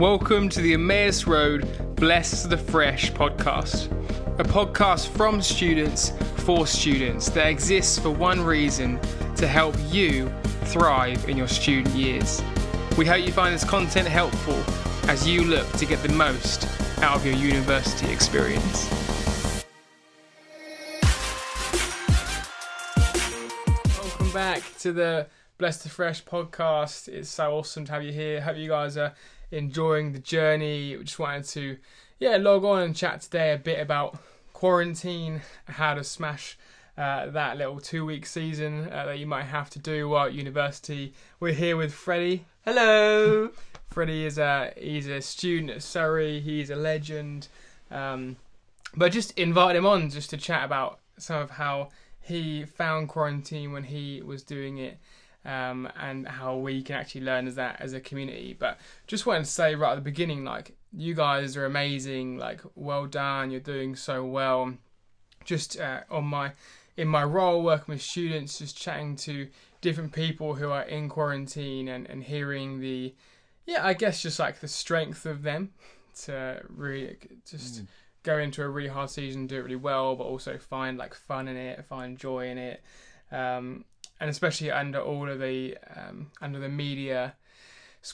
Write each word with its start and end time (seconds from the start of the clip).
Welcome 0.00 0.48
to 0.48 0.62
the 0.62 0.72
Emmaus 0.72 1.26
Road 1.26 1.68
Bless 1.96 2.44
the 2.44 2.56
Fresh 2.56 3.12
podcast, 3.12 3.92
a 4.40 4.42
podcast 4.42 5.08
from 5.08 5.42
students 5.42 6.12
for 6.36 6.66
students 6.66 7.28
that 7.28 7.48
exists 7.48 7.98
for 7.98 8.08
one 8.08 8.40
reason 8.40 8.98
to 9.36 9.46
help 9.46 9.76
you 9.90 10.32
thrive 10.68 11.28
in 11.28 11.36
your 11.36 11.48
student 11.48 11.94
years. 11.94 12.42
We 12.96 13.04
hope 13.04 13.26
you 13.26 13.30
find 13.30 13.54
this 13.54 13.62
content 13.62 14.08
helpful 14.08 14.58
as 15.10 15.28
you 15.28 15.44
look 15.44 15.70
to 15.72 15.84
get 15.84 16.02
the 16.02 16.14
most 16.14 16.66
out 17.02 17.16
of 17.16 17.26
your 17.26 17.34
university 17.34 18.10
experience. 18.10 18.88
Welcome 23.98 24.32
back 24.32 24.62
to 24.78 24.94
the 24.94 25.26
Bless 25.58 25.82
the 25.82 25.90
Fresh 25.90 26.24
podcast. 26.24 27.06
It's 27.06 27.28
so 27.28 27.52
awesome 27.58 27.84
to 27.84 27.92
have 27.92 28.02
you 28.02 28.12
here. 28.12 28.40
Hope 28.40 28.56
you 28.56 28.70
guys 28.70 28.96
are 28.96 29.12
enjoying 29.50 30.12
the 30.12 30.18
journey. 30.18 30.96
We 30.96 31.04
just 31.04 31.18
wanted 31.18 31.44
to, 31.46 31.76
yeah, 32.18 32.36
log 32.36 32.64
on 32.64 32.82
and 32.82 32.96
chat 32.96 33.22
today 33.22 33.52
a 33.52 33.58
bit 33.58 33.80
about 33.80 34.18
quarantine, 34.52 35.42
how 35.66 35.94
to 35.94 36.04
smash 36.04 36.58
uh, 36.96 37.30
that 37.30 37.56
little 37.56 37.80
two 37.80 38.04
week 38.04 38.26
season 38.26 38.88
uh, 38.92 39.06
that 39.06 39.18
you 39.18 39.26
might 39.26 39.44
have 39.44 39.70
to 39.70 39.78
do 39.78 40.08
while 40.08 40.26
at 40.26 40.34
university. 40.34 41.14
We're 41.38 41.54
here 41.54 41.76
with 41.76 41.94
Freddie. 41.94 42.44
Hello. 42.64 43.50
Freddie 43.90 44.26
is 44.26 44.38
a 44.38 44.72
he's 44.76 45.08
a 45.08 45.20
student 45.20 45.70
at 45.70 45.82
Surrey. 45.82 46.40
He's 46.40 46.70
a 46.70 46.76
legend. 46.76 47.48
Um, 47.90 48.36
but 48.94 49.12
just 49.12 49.32
invite 49.38 49.76
him 49.76 49.86
on 49.86 50.10
just 50.10 50.30
to 50.30 50.36
chat 50.36 50.64
about 50.64 51.00
some 51.16 51.40
of 51.40 51.52
how 51.52 51.88
he 52.20 52.64
found 52.64 53.08
quarantine 53.08 53.72
when 53.72 53.84
he 53.84 54.22
was 54.22 54.42
doing 54.42 54.78
it. 54.78 54.98
Um, 55.42 55.88
and 55.98 56.28
how 56.28 56.56
we 56.56 56.82
can 56.82 56.96
actually 56.96 57.22
learn 57.22 57.46
as 57.46 57.54
that 57.54 57.80
as 57.80 57.94
a 57.94 58.00
community. 58.00 58.54
But 58.58 58.78
just 59.06 59.24
wanted 59.24 59.44
to 59.44 59.50
say 59.50 59.74
right 59.74 59.92
at 59.92 59.94
the 59.94 60.02
beginning, 60.02 60.44
like 60.44 60.76
you 60.92 61.14
guys 61.14 61.56
are 61.56 61.64
amazing, 61.64 62.36
like 62.36 62.60
well 62.74 63.06
done, 63.06 63.50
you're 63.50 63.60
doing 63.60 63.96
so 63.96 64.22
well. 64.24 64.74
Just 65.44 65.80
uh, 65.80 66.00
on 66.10 66.24
my 66.24 66.52
in 66.96 67.08
my 67.08 67.24
role 67.24 67.62
working 67.62 67.94
with 67.94 68.02
students, 68.02 68.58
just 68.58 68.76
chatting 68.76 69.16
to 69.16 69.48
different 69.80 70.12
people 70.12 70.56
who 70.56 70.70
are 70.70 70.82
in 70.82 71.08
quarantine 71.08 71.88
and, 71.88 72.06
and 72.10 72.22
hearing 72.24 72.80
the 72.80 73.14
yeah, 73.64 73.86
I 73.86 73.94
guess 73.94 74.20
just 74.20 74.38
like 74.38 74.60
the 74.60 74.68
strength 74.68 75.24
of 75.24 75.42
them 75.42 75.70
to 76.24 76.60
really 76.68 77.16
just 77.48 77.82
Mm. 77.82 77.86
go 78.24 78.38
into 78.38 78.62
a 78.62 78.68
really 78.68 78.88
hard 78.88 79.08
season, 79.08 79.46
do 79.46 79.56
it 79.56 79.60
really 79.62 79.76
well, 79.76 80.16
but 80.16 80.24
also 80.24 80.58
find 80.58 80.98
like 80.98 81.14
fun 81.14 81.48
in 81.48 81.56
it, 81.56 81.84
find 81.86 82.18
joy 82.18 82.48
in 82.50 82.58
it, 82.58 82.82
um, 83.32 83.84
and 84.20 84.30
especially 84.30 84.70
under 84.70 85.00
all 85.00 85.28
of 85.28 85.38
the 85.40 85.76
um, 85.96 86.30
under 86.40 86.58
the 86.58 86.68
media 86.68 87.34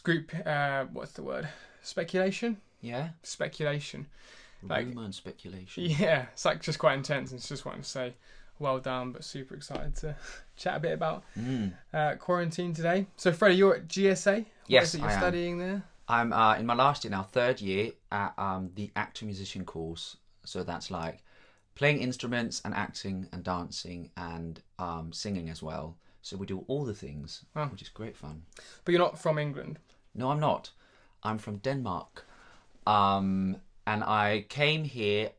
group. 0.02 0.32
Uh, 0.46 0.84
what's 0.92 1.12
the 1.12 1.22
word? 1.22 1.48
Speculation. 1.82 2.58
Yeah. 2.80 3.10
Speculation. 3.22 4.06
Like- 4.62 4.86
Rumor 4.86 5.04
and 5.04 5.14
speculation. 5.14 5.84
Yeah, 5.84 6.26
it's 6.32 6.44
like 6.44 6.60
just 6.62 6.78
quite 6.78 6.94
intense, 6.94 7.30
and 7.32 7.40
just 7.40 7.64
wanting 7.64 7.82
to 7.82 7.88
say, 7.88 8.14
well 8.58 8.78
done, 8.78 9.12
but 9.12 9.22
super 9.22 9.54
excited 9.54 9.94
to 9.96 10.16
chat 10.56 10.76
a 10.76 10.80
bit 10.80 10.92
about 10.92 11.22
Mm. 11.38 11.72
uh, 11.92 12.14
quarantine 12.16 12.72
today. 12.74 13.06
So, 13.16 13.32
Freddie, 13.32 13.56
you're 13.56 13.76
at 13.76 13.88
GSA. 13.88 14.36
What 14.38 14.46
Yes, 14.66 14.88
is 14.88 14.94
it 14.96 14.98
you're 15.00 15.10
I 15.10 15.12
am. 15.12 15.20
studying 15.20 15.58
there? 15.58 15.82
I'm 16.08 16.32
uh, 16.32 16.56
in 16.56 16.66
my 16.66 16.74
last 16.74 17.04
year 17.04 17.10
now, 17.10 17.22
third 17.24 17.60
year 17.60 17.92
at 18.10 18.32
um, 18.38 18.70
the 18.74 18.91
actor 18.96 19.24
musician 19.26 19.64
course. 19.64 20.16
So 20.44 20.62
that's 20.62 20.91
like 20.91 21.18
playing 21.77 22.00
instruments 22.00 22.60
and 22.64 22.74
acting 22.74 23.28
and 23.32 23.44
dancing 23.44 24.10
and 24.16 24.60
um, 24.80 25.12
singing 25.12 25.48
as 25.50 25.62
well. 25.62 25.96
So 26.22 26.36
we 26.36 26.46
do 26.46 26.64
all 26.66 26.84
the 26.84 26.94
things, 26.94 27.44
Wow. 27.55 27.69
which 27.69 27.82
is 27.82 27.88
great 27.88 28.16
fun. 28.16 28.42
But 28.84 28.91
you're 28.92 28.98
not 29.00 29.19
from 29.19 29.38
England. 29.38 29.78
No, 30.14 30.30
I'm 30.32 30.41
not. 30.41 30.72
I'm 31.22 31.38
from 31.38 31.58
Denmark. 31.58 32.27
Um, 32.86 33.56
and 33.86 34.02
I 34.02 34.47
came 34.48 34.82
here 34.84 35.31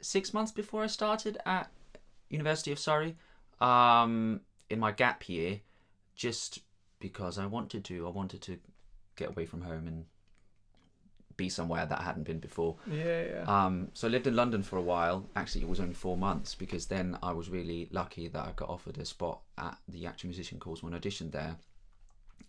six 0.00 0.34
months 0.34 0.50
before 0.52 0.82
I 0.82 0.88
started 0.88 1.38
at 1.46 1.70
University 2.28 2.72
of 2.72 2.78
Surrey 2.78 3.16
um, 3.60 4.40
in 4.68 4.80
my 4.80 4.90
gap 4.92 5.28
year, 5.28 5.60
just 6.16 6.60
because 6.98 7.38
I 7.38 7.46
wanted 7.46 7.84
to. 7.84 8.06
I 8.06 8.10
wanted 8.10 8.40
to 8.42 8.58
get 9.14 9.28
away 9.28 9.46
from 9.46 9.60
home 9.62 9.86
and 9.86 10.06
be 11.36 11.48
somewhere 11.48 11.86
that 11.86 12.00
I 12.00 12.02
hadn't 12.02 12.24
been 12.24 12.38
before. 12.38 12.76
Yeah, 12.86 13.24
yeah. 13.24 13.44
Um, 13.46 13.88
so 13.94 14.08
I 14.08 14.10
lived 14.10 14.26
in 14.26 14.36
London 14.36 14.62
for 14.62 14.76
a 14.76 14.82
while. 14.82 15.26
Actually, 15.36 15.62
it 15.62 15.68
was 15.68 15.80
only 15.80 15.94
four 15.94 16.16
months 16.16 16.54
because 16.54 16.86
then 16.86 17.18
I 17.22 17.32
was 17.32 17.48
really 17.48 17.88
lucky 17.92 18.28
that 18.28 18.44
I 18.44 18.52
got 18.56 18.68
offered 18.68 18.98
a 18.98 19.04
spot 19.04 19.40
at 19.58 19.76
the 19.88 20.06
actor 20.06 20.26
musician 20.26 20.58
course 20.58 20.82
when 20.82 20.94
I 20.94 20.98
auditioned 20.98 21.32
there. 21.32 21.56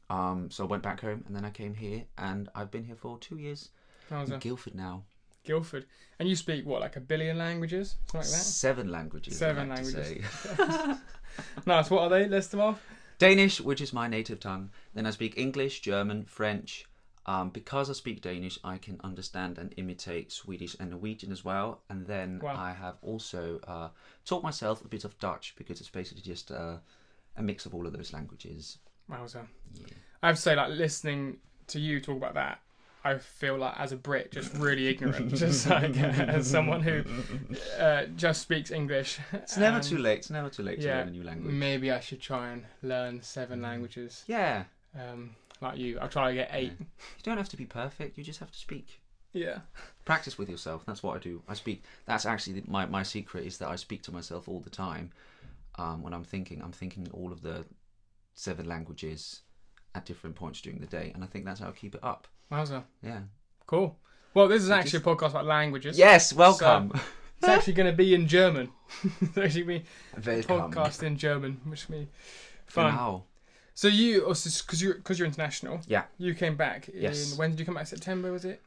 Um, 0.09 0.49
so 0.49 0.63
I 0.63 0.67
went 0.67 0.83
back 0.83 1.01
home 1.01 1.23
and 1.27 1.35
then 1.35 1.43
I 1.43 1.49
came 1.49 1.73
here 1.73 2.05
and 2.17 2.49
I've 2.55 2.71
been 2.71 2.85
here 2.85 2.95
for 2.95 3.17
two 3.19 3.37
years 3.37 3.69
How's 4.09 4.27
in 4.27 4.33
that? 4.33 4.41
Guildford 4.41 4.75
now. 4.75 5.03
Guildford. 5.43 5.85
And 6.19 6.29
you 6.29 6.35
speak 6.35 6.65
what, 6.65 6.81
like 6.81 6.95
a 6.95 7.01
billion 7.01 7.37
languages, 7.37 7.95
something 8.05 8.19
like 8.19 8.29
that? 8.29 8.45
Seven 8.45 8.89
languages. 8.89 9.37
Seven 9.37 9.69
like 9.69 9.79
languages. 9.79 10.23
say. 10.33 10.57
nice. 11.65 11.89
What 11.89 12.03
are 12.03 12.09
they? 12.09 12.27
List 12.27 12.51
them 12.51 12.61
off. 12.61 12.81
Danish, 13.17 13.59
which 13.59 13.81
is 13.81 13.93
my 13.93 14.07
native 14.07 14.39
tongue. 14.39 14.69
Then 14.93 15.05
I 15.05 15.11
speak 15.11 15.37
English, 15.37 15.81
German, 15.81 16.25
French. 16.25 16.85
Um, 17.27 17.49
because 17.49 17.89
I 17.89 17.93
speak 17.93 18.21
Danish, 18.21 18.57
I 18.63 18.77
can 18.77 19.01
understand 19.03 19.57
and 19.57 19.73
imitate 19.75 20.31
Swedish 20.31 20.77
and 20.79 20.91
Norwegian 20.91 21.31
as 21.31 21.43
well. 21.43 21.81
And 21.89 22.07
then 22.07 22.39
Wow. 22.41 22.55
I 22.55 22.71
have 22.71 22.95
also 23.01 23.59
uh, 23.67 23.89
taught 24.25 24.43
myself 24.43 24.83
a 24.83 24.87
bit 24.87 25.03
of 25.03 25.19
Dutch 25.19 25.53
because 25.57 25.81
it's 25.81 25.89
basically 25.89 26.21
just 26.23 26.51
uh, 26.51 26.77
a 27.35 27.41
mix 27.43 27.65
of 27.65 27.75
all 27.75 27.85
of 27.85 27.91
those 27.91 28.13
languages. 28.13 28.77
Wowza. 29.11 29.45
Yeah. 29.75 29.85
I 30.23 30.27
have 30.27 30.37
to 30.37 30.41
say, 30.41 30.55
like 30.55 30.69
listening 30.69 31.37
to 31.67 31.79
you 31.81 31.99
talk 31.99 32.15
about 32.17 32.35
that, 32.35 32.59
I 33.03 33.17
feel 33.17 33.57
like 33.57 33.77
as 33.77 33.91
a 33.91 33.97
Brit, 33.97 34.31
just 34.31 34.53
really 34.55 34.87
ignorant, 34.87 35.33
just 35.35 35.69
like 35.69 35.95
as 35.97 36.49
someone 36.49 36.81
who 36.81 37.03
uh, 37.79 38.05
just 38.15 38.41
speaks 38.41 38.71
English. 38.71 39.19
It's 39.33 39.57
never 39.57 39.79
too 39.81 39.97
late. 39.97 40.19
It's 40.19 40.29
never 40.29 40.49
too 40.49 40.63
late 40.63 40.81
to 40.81 40.87
learn 40.87 41.07
a 41.09 41.11
new 41.11 41.23
language. 41.23 41.53
Maybe 41.53 41.91
I 41.91 41.99
should 41.99 42.21
try 42.21 42.51
and 42.51 42.63
learn 42.81 43.21
seven 43.21 43.61
languages, 43.61 44.23
Yeah. 44.27 44.63
um, 44.95 45.35
like 45.61 45.77
you. 45.77 45.99
I'll 45.99 46.07
try 46.09 46.29
to 46.29 46.35
get 46.35 46.49
eight. 46.53 46.73
You 46.79 46.85
don't 47.23 47.37
have 47.37 47.49
to 47.49 47.57
be 47.57 47.65
perfect. 47.65 48.17
You 48.17 48.23
just 48.23 48.39
have 48.39 48.51
to 48.51 48.57
speak. 48.57 49.01
Yeah. 49.33 49.59
Practice 50.05 50.37
with 50.37 50.49
yourself. 50.49 50.83
That's 50.85 51.03
what 51.03 51.15
I 51.15 51.19
do. 51.19 51.41
I 51.47 51.53
speak. 51.53 51.83
That's 52.05 52.25
actually 52.25 52.59
the- 52.61 52.69
my 52.71 52.85
my 52.85 53.03
secret 53.03 53.45
is 53.45 53.57
that 53.59 53.67
I 53.69 53.75
speak 53.75 54.01
to 54.03 54.11
myself 54.11 54.47
all 54.47 54.59
the 54.59 54.69
time. 54.69 55.11
Um, 55.77 56.01
when 56.01 56.13
I'm 56.13 56.23
thinking, 56.23 56.61
I'm 56.63 56.71
thinking 56.71 57.07
all 57.13 57.31
of 57.31 57.41
the 57.41 57.63
seven 58.33 58.67
languages 58.67 59.41
at 59.93 60.05
different 60.05 60.35
points 60.35 60.59
during 60.61 60.79
the 60.79 60.87
day, 60.87 61.11
and 61.13 61.23
I 61.23 61.27
think 61.27 61.45
that's 61.45 61.59
how 61.59 61.67
I 61.67 61.71
keep 61.71 61.93
it 61.93 62.03
up. 62.03 62.27
Wowza. 62.51 62.83
Yeah. 63.03 63.19
Cool. 63.67 63.95
Well, 64.33 64.47
this 64.47 64.63
is 64.63 64.69
actually 64.71 64.99
a 64.99 65.01
podcast 65.03 65.31
about 65.31 65.45
languages. 65.45 65.97
Yes. 65.97 66.33
Welcome. 66.33 66.91
It's 67.39 67.47
actually 67.47 67.73
going 67.73 67.91
to 67.91 67.95
be 67.95 68.15
in 68.15 68.27
German. 68.27 68.69
it's 69.21 69.37
actually 69.37 69.63
going 69.63 69.83
to 70.15 70.21
be 70.21 70.31
a 70.31 70.43
podcast 70.43 71.03
in 71.03 71.17
German, 71.17 71.61
which 71.65 71.87
will 71.87 71.99
be 71.99 72.07
fun. 72.65 72.91
Genau. 72.91 73.23
So 73.77 73.87
you, 73.87 74.21
because 74.21 74.81
you're 74.81 74.95
because 74.95 75.19
you're 75.19 75.27
international. 75.27 75.81
Yeah. 75.85 76.05
You 76.17 76.33
came 76.33 76.55
back 76.55 76.89
in 76.89 76.99
Yes. 77.03 77.37
when 77.37 77.51
did 77.51 77.59
you 77.59 77.65
come 77.65 77.75
back? 77.75 77.85
September 77.85 78.31
was 78.31 78.43
it? 78.43 78.59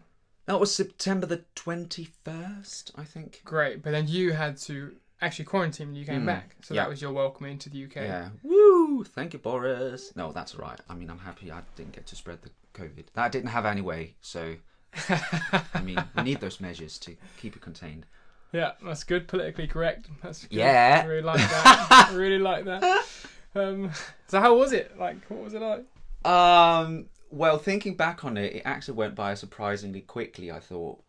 That 0.47 0.60
was 0.60 0.72
September 0.72 1.26
the 1.26 1.43
twenty 1.56 2.06
first, 2.25 2.93
I 2.97 3.03
think. 3.03 3.41
Great, 3.44 3.82
but 3.82 3.91
then 3.91 4.06
you 4.06 4.34
had 4.34 4.56
to 4.69 4.94
actually 5.21 5.47
quarantine 5.47 5.88
when 5.88 5.97
you 5.97 6.04
came 6.06 6.22
Mm, 6.22 6.26
back. 6.26 6.54
So 6.62 6.75
yeah. 6.75 6.82
that 6.84 6.91
was 6.91 7.03
your 7.03 7.12
welcome 7.12 7.47
into 7.47 7.69
the 7.69 7.82
UK. 7.87 7.97
Yeah. 7.97 8.28
Woo! 8.44 9.03
Thank 9.03 9.32
you, 9.32 9.41
Boris. 9.41 10.15
No, 10.15 10.31
that's 10.31 10.54
right. 10.54 10.78
I 10.88 10.94
mean, 10.94 11.10
I'm 11.10 11.19
happy 11.19 11.50
I 11.50 11.62
didn't 11.75 11.91
get 11.92 12.06
to 12.06 12.15
spread 12.15 12.38
the 12.42 12.50
COVID. 12.81 13.06
That 13.15 13.25
I 13.25 13.28
didn't 13.28 13.50
have 13.50 13.66
anyway. 13.66 14.15
So, 14.21 14.54
I 15.09 15.82
mean, 15.82 15.98
we 16.16 16.22
need 16.22 16.38
those 16.41 16.60
measures 16.60 16.98
to 17.00 17.16
keep 17.37 17.56
it 17.56 17.62
contained. 17.62 18.06
Yeah, 18.53 18.72
that's 18.84 19.03
good. 19.03 19.27
Politically 19.27 19.66
correct. 19.66 20.06
That's 20.22 20.44
good. 20.44 20.53
Yeah. 20.56 21.00
I 21.03 21.06
really 21.09 21.22
like 21.22 21.38
that. 21.41 22.09
I 22.12 22.15
really 22.15 22.38
like 22.38 22.65
that. 22.66 23.04
Um, 23.55 23.91
so 24.28 24.41
how 24.41 24.56
was 24.56 24.72
it? 24.72 24.99
Like, 24.99 25.16
what 25.28 25.45
was 25.45 25.54
it 25.54 25.63
like? 25.63 25.84
Um. 26.24 27.07
Well, 27.33 27.59
thinking 27.59 27.95
back 27.95 28.24
on 28.24 28.36
it, 28.36 28.57
it 28.57 28.63
actually 28.65 28.95
went 28.95 29.15
by 29.15 29.34
surprisingly 29.34 30.01
quickly. 30.01 30.51
I 30.51 30.60
thought. 30.60 31.03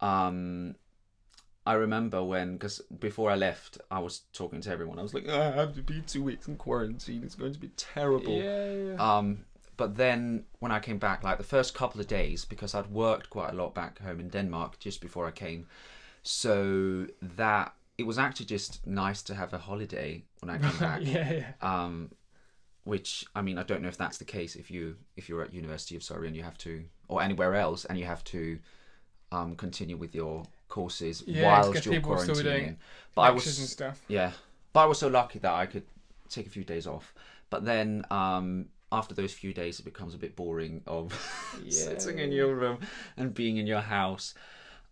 Um. 0.00 0.76
I 1.66 1.72
remember 1.72 2.22
when, 2.22 2.52
because 2.52 2.80
before 3.00 3.28
I 3.28 3.34
left, 3.34 3.78
I 3.90 3.98
was 3.98 4.20
talking 4.32 4.60
to 4.60 4.70
everyone. 4.70 5.00
I 5.00 5.02
was 5.02 5.12
like, 5.12 5.24
"Oh, 5.28 5.40
"I 5.40 5.50
have 5.50 5.74
to 5.74 5.82
be 5.82 6.00
two 6.00 6.22
weeks 6.22 6.46
in 6.46 6.56
quarantine. 6.56 7.24
It's 7.24 7.34
going 7.34 7.54
to 7.54 7.58
be 7.58 7.70
terrible." 7.76 8.34
Yeah, 8.36 8.72
yeah, 8.72 8.92
yeah. 8.92 9.16
Um, 9.18 9.46
but 9.76 9.96
then 9.96 10.44
when 10.60 10.70
I 10.70 10.78
came 10.78 10.98
back, 10.98 11.24
like 11.24 11.38
the 11.38 11.44
first 11.44 11.74
couple 11.74 12.00
of 12.00 12.06
days, 12.06 12.44
because 12.44 12.72
I'd 12.72 12.86
worked 12.86 13.30
quite 13.30 13.52
a 13.52 13.56
lot 13.56 13.74
back 13.74 13.98
home 13.98 14.20
in 14.20 14.28
Denmark 14.28 14.78
just 14.78 15.00
before 15.00 15.26
I 15.26 15.32
came, 15.32 15.66
so 16.22 17.08
that 17.20 17.74
it 17.98 18.06
was 18.06 18.18
actually 18.18 18.46
just 18.46 18.86
nice 18.86 19.22
to 19.22 19.34
have 19.34 19.52
a 19.52 19.58
holiday 19.58 20.22
when 20.40 20.50
I 20.50 20.58
came 20.66 20.78
back. 20.78 21.00
yeah, 21.02 21.32
yeah. 21.32 21.52
Um, 21.62 22.10
which 22.84 23.24
I 23.34 23.42
mean, 23.42 23.58
I 23.58 23.64
don't 23.64 23.82
know 23.82 23.88
if 23.88 23.96
that's 23.96 24.18
the 24.18 24.24
case 24.24 24.54
if 24.54 24.70
you 24.70 24.96
if 25.16 25.28
you're 25.28 25.42
at 25.42 25.52
University 25.52 25.96
of 25.96 26.02
Surrey 26.02 26.28
and 26.28 26.36
you 26.36 26.42
have 26.44 26.58
to, 26.58 26.84
or 27.08 27.20
anywhere 27.22 27.54
else, 27.54 27.84
and 27.84 27.98
you 27.98 28.04
have 28.04 28.22
to 28.24 28.58
um, 29.32 29.56
continue 29.56 29.96
with 29.96 30.14
your 30.14 30.44
courses 30.68 31.24
Yeah, 31.26 31.42
whilst 31.42 31.84
you're 31.84 31.94
people 31.94 32.12
are 32.12 32.18
still 32.18 32.36
quarantining. 32.36 32.76
But 33.14 33.22
I 33.22 33.30
was 33.30 33.76
yeah, 34.08 34.32
but 34.72 34.80
I 34.80 34.86
was 34.86 34.98
so 34.98 35.08
lucky 35.08 35.38
that 35.40 35.52
I 35.52 35.66
could 35.66 35.84
take 36.28 36.46
a 36.46 36.50
few 36.50 36.64
days 36.64 36.86
off. 36.86 37.12
But 37.50 37.64
then 37.64 38.04
um, 38.10 38.66
after 38.92 39.14
those 39.14 39.32
few 39.32 39.52
days, 39.52 39.80
it 39.80 39.84
becomes 39.84 40.14
a 40.14 40.18
bit 40.18 40.36
boring 40.36 40.82
of 40.86 41.12
Yeah. 41.60 41.70
sitting 41.70 42.18
in 42.18 42.30
your 42.32 42.54
room 42.54 42.78
and 43.16 43.34
being 43.34 43.56
in 43.56 43.66
your 43.66 43.80
house. 43.80 44.34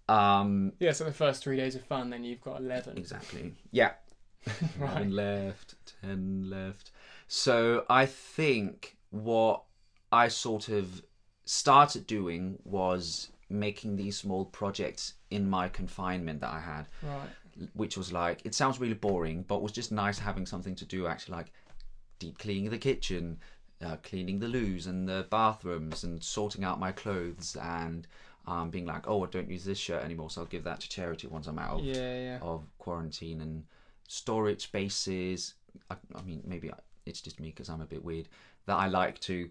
Um, 0.09 0.73
Yeah, 0.81 0.93
so 0.93 1.05
the 1.05 1.13
first 1.13 1.43
three 1.43 1.57
days 1.57 1.75
of 1.75 1.85
fun, 1.85 2.11
then 2.11 2.25
you've 2.25 2.41
got 2.43 2.61
11. 2.61 2.99
exactly. 2.99 3.55
Yeah. 3.71 3.93
Right. 4.79 5.07
Eleven 5.07 5.13
left, 5.13 5.75
ten 6.03 6.51
left. 6.51 6.91
So 7.29 7.87
I 7.89 8.05
think 8.05 8.99
what 9.11 9.63
I 10.13 10.29
sort 10.29 10.69
of 10.69 11.03
started 11.47 12.07
doing 12.07 12.59
was 12.65 13.31
making 13.49 13.97
these 13.97 14.19
small 14.19 14.45
projects 14.45 15.15
in 15.31 15.49
my 15.49 15.69
confinement 15.69 16.41
that 16.43 16.51
I 16.53 16.61
had, 16.61 16.87
Right. 17.03 17.69
which 17.73 17.97
was 17.97 18.13
like 18.13 18.43
it 18.45 18.55
sounds 18.55 18.79
really 18.79 18.95
boring, 18.95 19.45
but 19.49 19.63
was 19.63 19.73
just 19.73 19.91
nice 19.93 20.19
having 20.19 20.45
something 20.45 20.75
to 20.77 20.85
do. 20.85 21.07
Actually, 21.07 21.37
like 21.39 21.53
deep 22.19 22.37
cleaning 22.39 22.71
the 22.71 22.79
kitchen, 22.79 23.39
uh, 23.83 23.97
cleaning 24.03 24.41
the 24.41 24.49
loos 24.49 24.87
and 24.87 25.09
the 25.09 25.27
bathrooms, 25.31 26.05
and 26.05 26.23
sorting 26.23 26.65
out 26.65 26.79
my 26.79 26.93
clothes, 26.93 27.57
and 27.63 28.07
um, 28.47 28.71
being 28.71 28.87
like, 28.87 29.09
oh, 29.09 29.25
I 29.25 29.29
don't 29.29 29.51
use 29.51 29.65
this 29.65 29.79
shirt 29.79 30.03
anymore, 30.05 30.31
so 30.31 30.43
I'll 30.43 30.47
give 30.47 30.65
that 30.65 30.81
to 30.81 30.89
charity 30.89 31.27
once 31.27 31.47
I'm 31.47 31.59
out 31.59 31.81
of 31.81 31.85
Yeah, 31.85 32.15
yeah. 32.19 32.39
of 32.43 32.65
quarantine 32.79 33.41
and 33.41 33.65
storage 34.09 34.63
spaces. 34.63 35.55
I, 35.91 35.97
I 36.15 36.23
mean, 36.23 36.43
maybe 36.47 36.71
I- 36.71 36.79
it's 37.07 37.21
just 37.21 37.41
me 37.41 37.49
because 37.49 37.69
I'm 37.69 37.81
a 37.81 37.87
bit 37.87 38.05
weird 38.05 38.29
that 38.67 38.77
I 38.77 38.89
like 38.89 39.19
to 39.21 39.51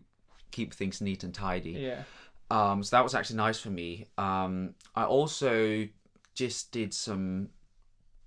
keep 0.51 0.74
things 0.74 1.01
neat 1.01 1.24
and 1.24 1.34
tidy. 1.34 1.72
Yeah. 1.72 2.04
Um, 2.51 2.84
so 2.84 2.95
that 2.95 3.04
was 3.04 3.16
actually 3.16 3.38
nice 3.38 3.60
for 3.60 3.69
me. 3.69 4.06
Um, 4.18 4.75
I 4.96 5.04
also 5.06 5.88
just 6.36 6.72
did 6.72 6.94
some 6.94 7.50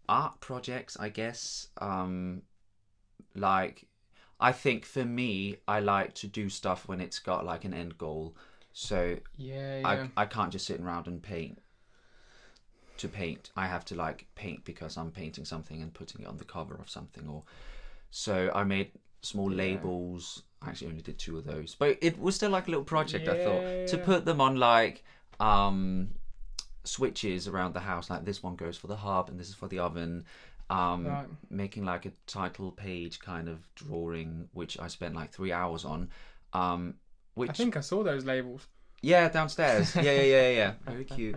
art 0.09 0.41
projects, 0.41 0.97
I 0.99 1.09
guess. 1.09 1.69
Um, 1.81 2.43
like, 3.35 3.87
I 4.41 4.53
think 4.53 4.85
for 4.85 5.05
me, 5.05 5.57
I 5.67 5.81
like 5.81 6.15
to 6.17 6.27
do 6.27 6.49
stuff 6.49 6.89
when 6.89 7.01
it's 7.01 7.19
got 7.19 7.45
like 7.45 7.65
an 7.65 7.75
end 7.75 7.99
goal. 7.99 8.37
So 8.76 9.17
Yeah, 9.38 9.78
yeah. 9.78 10.06
I 10.17 10.23
I 10.23 10.26
can't 10.26 10.52
just 10.52 10.67
sit 10.67 10.81
around 10.81 11.06
and 11.06 11.23
paint 11.23 11.58
to 12.99 13.08
paint. 13.08 13.50
I 13.56 13.67
have 13.67 13.87
to 13.87 13.94
like 13.94 14.26
paint 14.34 14.64
because 14.67 14.99
I'm 14.99 15.11
painting 15.11 15.46
something 15.46 15.81
and 15.81 15.93
putting 15.94 16.20
it 16.23 16.28
on 16.28 16.37
the 16.37 16.44
cover 16.44 16.75
of 16.75 16.90
something 16.90 17.26
or 17.26 17.43
so 18.11 18.50
I 18.55 18.64
made 18.64 18.90
small 19.23 19.50
Yeah. 19.50 19.56
labels. 19.56 20.43
I 20.61 20.69
actually 20.69 20.88
only 20.88 21.00
did 21.02 21.19
two 21.19 21.38
of 21.38 21.44
those. 21.44 21.75
But 21.75 21.96
it 22.02 22.19
was 22.19 22.34
still 22.34 22.50
like 22.50 22.67
a 22.69 22.70
little 22.70 22.84
project 22.84 23.28
I 23.28 23.34
thought 23.34 23.64
to 23.87 23.96
put 23.96 24.26
them 24.26 24.43
on 24.43 24.56
like 24.56 25.02
um 25.40 26.14
switches 26.84 27.49
around 27.49 27.73
the 27.75 27.81
house 27.81 28.08
like 28.11 28.25
this 28.26 28.43
one 28.43 28.56
goes 28.56 28.76
for 28.76 28.87
the 28.88 28.96
hub 28.96 29.31
and 29.31 29.40
this 29.40 29.49
is 29.49 29.55
for 29.55 29.69
the 29.69 29.78
oven. 29.78 30.25
Um 30.69 31.06
Right. 31.06 31.26
making 31.49 31.87
like 31.87 32.05
a 32.05 32.12
title 32.26 32.73
page 32.73 33.20
kind 33.20 33.49
of 33.49 33.67
drawing 33.75 34.49
which 34.52 34.78
I 34.78 34.88
spent 34.88 35.14
like 35.14 35.31
3 35.31 35.50
hours 35.50 35.87
on. 35.87 36.11
Um 36.52 36.96
which 37.37 37.50
I 37.50 37.53
think 37.53 37.77
I 37.77 37.81
saw 37.81 38.03
those 38.03 38.25
labels. 38.25 38.67
yeah, 39.03 39.29
downstairs. 39.29 39.94
Yeah, 39.94 40.03
yeah, 40.03 40.23
yeah, 40.23 40.49
yeah. 40.50 40.73
Very 40.87 41.05
cute. 41.05 41.37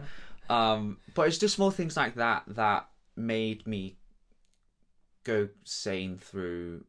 Um, 0.50 0.98
but 1.14 1.28
it's 1.28 1.38
just 1.38 1.56
small 1.56 1.70
things 1.70 1.96
like 1.96 2.16
that 2.16 2.44
that 2.48 2.90
made 3.16 3.68
me 3.68 3.98
go 5.24 5.50
sane 5.66 6.18
through 6.18 6.86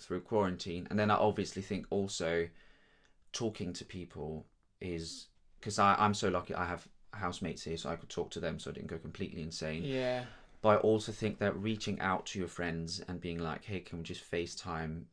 through 0.00 0.20
quarantine. 0.20 0.86
And 0.88 0.98
then 0.98 1.10
I 1.10 1.16
obviously 1.16 1.60
think 1.60 1.86
also 1.90 2.48
talking 3.32 3.72
to 3.74 3.84
people 3.84 4.46
is 4.80 5.26
because 5.60 5.78
I'm 5.78 6.14
so 6.14 6.28
lucky. 6.28 6.54
I 6.54 6.64
have 6.66 6.88
housemates 7.12 7.64
here, 7.64 7.76
so 7.76 7.90
I 7.90 7.96
could 7.96 8.08
talk 8.08 8.30
to 8.30 8.40
them, 8.40 8.58
so 8.58 8.70
I 8.70 8.74
didn't 8.74 8.88
go 8.88 8.98
completely 8.98 9.42
insane. 9.42 9.82
Yeah. 9.84 10.24
But 10.62 10.68
I 10.68 10.76
also 10.76 11.12
think 11.12 11.38
that 11.40 11.56
reaching 11.56 12.00
out 12.00 12.26
to 12.26 12.38
your 12.38 12.48
friends 12.48 13.02
and 13.08 13.20
being 13.20 13.38
like, 13.38 13.64
"Hey, 13.64 13.80
can 13.80 13.98
we 13.98 14.04
just 14.04 14.28
FaceTime?" 14.30 15.04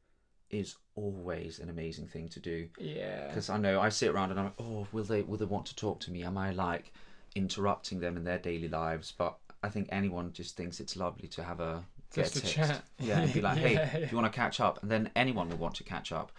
is 0.49 0.75
always 1.03 1.59
an 1.59 1.69
amazing 1.69 2.07
thing 2.07 2.27
to 2.29 2.39
do 2.39 2.67
Yeah. 2.77 3.27
because 3.27 3.49
I 3.49 3.57
know 3.57 3.79
I 3.81 3.89
sit 3.89 4.09
around 4.09 4.31
and 4.31 4.39
I'm 4.39 4.45
like, 4.47 4.59
oh, 4.59 4.87
will 4.91 5.03
they 5.03 5.21
will 5.21 5.37
they 5.37 5.45
want 5.45 5.65
to 5.67 5.75
talk 5.75 5.99
to 6.01 6.11
me? 6.11 6.23
Am 6.23 6.37
I 6.37 6.51
like 6.51 6.91
interrupting 7.35 7.99
them 7.99 8.17
in 8.17 8.23
their 8.23 8.37
daily 8.39 8.67
lives? 8.67 9.13
But 9.17 9.37
I 9.63 9.69
think 9.69 9.89
anyone 9.91 10.31
just 10.33 10.55
thinks 10.57 10.79
it's 10.79 10.95
lovely 10.95 11.27
to 11.29 11.43
have 11.43 11.59
a 11.59 11.83
Just 12.13 12.35
a 12.37 12.41
text. 12.41 12.53
chat. 12.55 12.83
yeah, 12.99 13.19
and 13.21 13.33
be 13.33 13.41
like, 13.41 13.57
hey, 13.65 13.73
Yeah, 13.73 13.99
do 13.99 14.07
you 14.11 14.17
want 14.17 14.31
to 14.31 14.35
catch 14.37 14.59
up? 14.59 14.81
And 14.81 14.89
then 14.91 15.09
anyone 15.15 15.49
will 15.49 15.57
want 15.57 15.75
to 15.75 15.83
catch 15.83 16.11
up. 16.11 16.31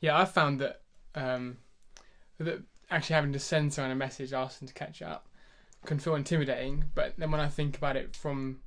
Yeah, 0.00 0.18
I 0.18 0.24
found 0.24 0.60
that 0.60 0.80
um, 1.14 1.58
that 2.38 2.62
actually 2.90 3.14
having 3.14 3.32
to 3.32 3.38
send 3.38 3.72
someone 3.72 3.90
a 3.92 3.94
message 3.96 4.32
asking 4.32 4.68
to 4.68 4.74
catch 4.74 5.00
up 5.02 5.26
can 5.86 5.98
feel 5.98 6.14
intimidating. 6.14 6.84
But 6.94 7.14
then 7.18 7.30
when 7.30 7.40
I 7.40 7.48
think 7.48 7.76
about 7.76 7.96
it 7.96 8.14
from 8.16 8.60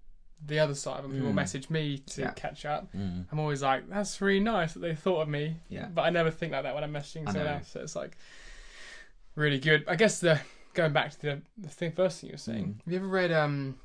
the 0.46 0.60
other 0.60 0.76
side, 0.76 1.02
when 1.04 1.12
people 1.12 1.32
Mm. 1.32 1.36
message 1.36 1.70
me 1.70 1.98
to 1.98 2.22
Yeah. 2.22 2.32
catch 2.32 2.66
up, 2.66 2.88
I'm 2.94 3.40
always 3.40 3.62
like, 3.64 3.90
"That's 3.90 4.22
really 4.22 4.40
nice 4.40 4.74
that 4.74 4.80
they 4.80 4.96
thought 4.96 5.22
of 5.22 5.28
me." 5.30 5.58
Yeah. 5.70 5.88
But 5.88 6.04
I 6.04 6.10
never 6.10 6.30
think 6.32 6.52
like 6.54 6.64
that 6.64 6.76
when 6.76 6.84
I'm 6.84 6.94
messaging 6.94 7.26
someone 7.26 7.48
else. 7.48 7.70
So 7.70 7.82
it's 7.82 7.96
like 7.96 8.18
really 9.36 9.60
good. 9.60 9.84
I 9.88 9.96
guess 9.96 10.20
the 10.20 10.40
going 10.74 10.94
back 10.94 11.12
to 11.12 11.22
the 11.22 11.42
the 11.58 11.70
thing, 11.70 11.92
first 11.92 12.22
thing 12.22 12.30
you 12.30 12.34
were 12.34 12.38
saying. 12.38 12.66
Mm. 12.66 12.84
Have 12.86 12.94
you 12.94 13.00
ever 13.00 13.08
read 13.08 13.32
um 13.32 13.80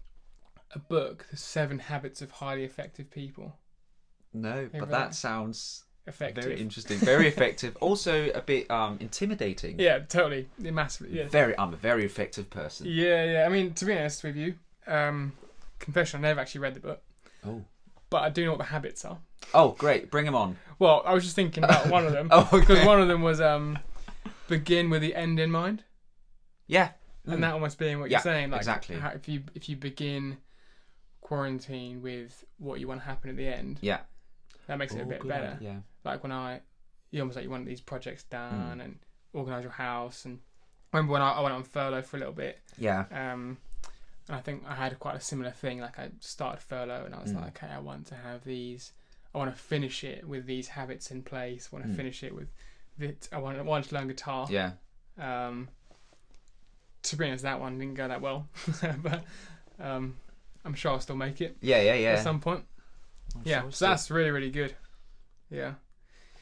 a 0.74 0.78
book, 0.78 1.26
The 1.30 1.36
Seven 1.36 1.78
Habits 1.78 2.22
of 2.22 2.30
Highly 2.32 2.64
Effective 2.64 3.10
People? 3.10 3.58
No, 4.32 4.68
but 4.72 4.88
that 4.90 5.14
sounds 5.14 5.84
Effective. 6.06 6.44
very 6.44 6.58
interesting, 6.60 6.98
very 6.98 7.28
effective. 7.28 7.76
also 7.80 8.30
a 8.30 8.40
bit 8.40 8.70
um 8.70 8.96
intimidating. 9.00 9.78
yeah, 9.78 9.98
totally. 10.00 10.48
Massively. 10.58 11.16
Yeah. 11.18 11.28
Very, 11.28 11.56
I'm 11.58 11.72
a 11.74 11.76
very 11.76 12.04
effective 12.04 12.50
person. 12.50 12.86
Yeah, 12.88 13.24
yeah. 13.24 13.44
I 13.46 13.48
mean, 13.48 13.74
to 13.74 13.84
be 13.84 13.92
honest 13.96 14.22
with 14.24 14.36
you, 14.36 14.54
um, 14.86 15.32
confession, 15.82 16.20
I 16.24 16.28
never 16.28 16.40
actually 16.40 16.60
read 16.62 16.74
the 16.74 16.80
book, 16.80 17.02
Oh, 17.44 17.62
but 18.10 18.22
I 18.22 18.30
do 18.30 18.44
know 18.44 18.52
what 18.52 18.58
the 18.58 18.64
habits 18.64 19.04
are. 19.04 19.18
oh, 19.54 19.72
great, 19.72 20.10
bring 20.10 20.24
them 20.24 20.34
on. 20.34 20.56
Well, 20.78 21.02
I 21.04 21.12
was 21.14 21.24
just 21.24 21.36
thinking 21.36 21.64
about 21.64 21.88
one 21.88 22.06
of 22.06 22.12
them 22.12 22.28
Oh, 22.32 22.48
because 22.50 22.78
okay. 22.78 22.86
one 22.86 23.00
of 23.00 23.08
them 23.08 23.22
was 23.22 23.40
um, 23.40 23.78
begin 24.48 24.88
with 24.90 25.02
the 25.02 25.14
end 25.14 25.38
in 25.40 25.50
mind, 25.50 25.84
Yeah, 26.66 26.90
and 27.26 27.42
that 27.42 27.52
almost 27.54 27.78
being 27.78 28.00
what 28.00 28.10
Yeah, 28.10 28.18
you're 28.18 28.22
saying. 28.22 28.50
Like, 28.50 28.60
exactly. 28.60 28.96
How, 28.96 29.10
if 29.10 29.28
you 29.28 29.42
if 29.54 29.68
you 29.68 29.76
begin 29.76 30.38
quarantine 31.20 32.02
with 32.02 32.44
what 32.58 32.80
you 32.80 32.88
want 32.88 33.00
to 33.00 33.06
happen 33.06 33.30
at 33.30 33.36
the 33.36 33.46
end, 33.46 33.78
yeah, 33.80 34.00
that 34.66 34.78
makes 34.78 34.92
it 34.94 35.00
a 35.00 35.02
Oh, 35.04 35.06
bit 35.08 35.20
good 35.20 35.28
better. 35.28 35.52
idea. 35.56 35.82
Like 36.04 36.22
when 36.22 36.32
I, 36.32 36.60
you 37.10 37.20
almost 37.20 37.36
like 37.36 37.44
you 37.44 37.50
want 37.50 37.66
these 37.66 37.80
projects 37.80 38.24
done 38.24 38.78
Mm. 38.78 38.84
and 38.84 38.98
organize 39.32 39.62
your 39.62 39.72
house. 39.72 40.24
And 40.24 40.40
I 40.92 40.96
remember 40.96 41.12
when 41.14 41.22
I, 41.22 41.32
I 41.32 41.40
went 41.40 41.54
on 41.54 41.62
furlough 41.62 42.02
for 42.02 42.16
a 42.16 42.20
little 42.20 42.34
bit. 42.34 42.58
Yeah, 42.76 43.04
Um, 43.12 43.58
and 44.28 44.36
I 44.36 44.40
think 44.40 44.62
I 44.66 44.74
had 44.74 44.98
quite 44.98 45.16
a 45.16 45.20
similar 45.20 45.50
thing. 45.50 45.80
Like 45.80 45.98
I 45.98 46.10
started 46.20 46.60
furlough, 46.62 47.04
and 47.04 47.14
I 47.14 47.20
was 47.22 47.32
Mm. 47.32 47.36
like, 47.42 47.62
okay, 47.62 47.72
I 47.72 47.78
want 47.78 48.06
to 48.08 48.14
have 48.14 48.44
these. 48.44 48.92
I 49.34 49.38
want 49.38 49.54
to 49.54 49.60
finish 49.60 50.04
it 50.04 50.26
with 50.28 50.46
these 50.46 50.68
habits 50.68 51.10
in 51.10 51.22
place. 51.22 51.68
I 51.72 51.76
want 51.76 51.86
to 51.86 51.92
Mm. 51.92 51.96
finish 51.96 52.22
it 52.22 52.34
with 52.34 52.48
that. 52.98 53.28
I 53.32 53.38
want, 53.38 53.58
I 53.58 53.62
want 53.62 53.86
to 53.86 53.94
learn 53.94 54.08
guitar. 54.08 54.46
yeah. 54.50 54.72
Um, 55.18 55.68
to 57.02 57.16
be 57.16 57.26
honest, 57.26 57.42
that 57.42 57.58
one 57.60 57.78
didn't 57.78 57.94
go 57.94 58.06
that 58.08 58.20
well, 58.20 58.46
but 59.02 59.24
um, 59.80 60.16
I'm 60.64 60.74
sure 60.74 60.92
I'll 60.92 61.00
still 61.00 61.16
make 61.16 61.40
it 61.40 61.56
Yeah, 61.60 61.80
yeah, 61.82 61.94
yeah. 61.94 62.08
at 62.12 62.22
some 62.22 62.40
point. 62.40 62.64
I'm 63.34 63.42
yeah, 63.44 63.62
sure 63.62 63.70
so 63.70 63.74
still- 63.74 63.88
that's 63.88 64.10
really 64.10 64.30
really 64.30 64.50
good. 64.50 64.74
Yeah. 65.50 65.74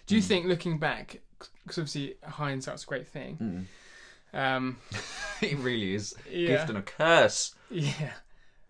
Do 0.06 0.14
you 0.16 0.20
Mm. 0.22 0.26
think 0.26 0.46
looking 0.46 0.78
back, 0.78 1.20
because 1.38 1.78
obviously 1.78 2.16
hindsight's 2.26 2.82
a 2.82 2.86
great 2.86 3.06
thing. 3.08 3.66
Mm. 4.34 4.38
Um, 4.56 4.78
it 5.52 5.58
really 5.58 5.94
is. 5.94 6.14
yeah. 6.30 6.46
Gift 6.48 6.68
and 6.70 6.78
a 6.78 6.82
curse. 6.82 7.54
Yeah. 7.70 8.12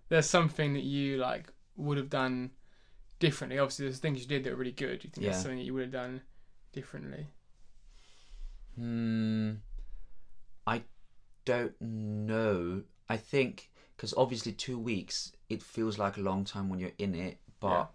There's 0.09 0.29
something 0.29 0.75
that 0.75 0.83
you 0.83 1.17
like 1.19 1.53
would 1.77 1.97
have 1.99 2.11
done 2.11 2.51
differently. 3.19 3.59
Obviously, 3.59 3.87
there's 3.87 3.99
things 3.99 4.21
you 4.21 4.27
did 4.27 4.45
that 4.45 4.51
were 4.51 4.57
really 4.57 4.73
good. 4.73 5.01
Do 5.01 5.07
you 5.09 5.11
think 5.13 5.25
Yeah. 5.25 5.31
there's 5.31 5.43
something 5.43 5.59
that 5.59 5.65
you 5.65 5.75
would 5.75 5.83
have 5.85 5.93
done 5.93 6.23
differently? 6.73 7.29
Hmm. 8.77 9.53
I 10.67 10.83
don't 11.45 11.81
know. 11.81 12.83
I 13.09 13.17
think 13.17 13.71
because 13.97 14.15
obviously 14.17 14.53
two 14.53 14.79
weeks 14.79 15.33
it 15.49 15.63
feels 15.63 15.99
like 15.99 16.17
a 16.17 16.21
long 16.21 16.45
time 16.45 16.69
when 16.69 16.79
you're 16.81 16.93
in 16.99 17.15
it, 17.15 17.39
but 17.61 17.69
Yeah. 17.69 17.87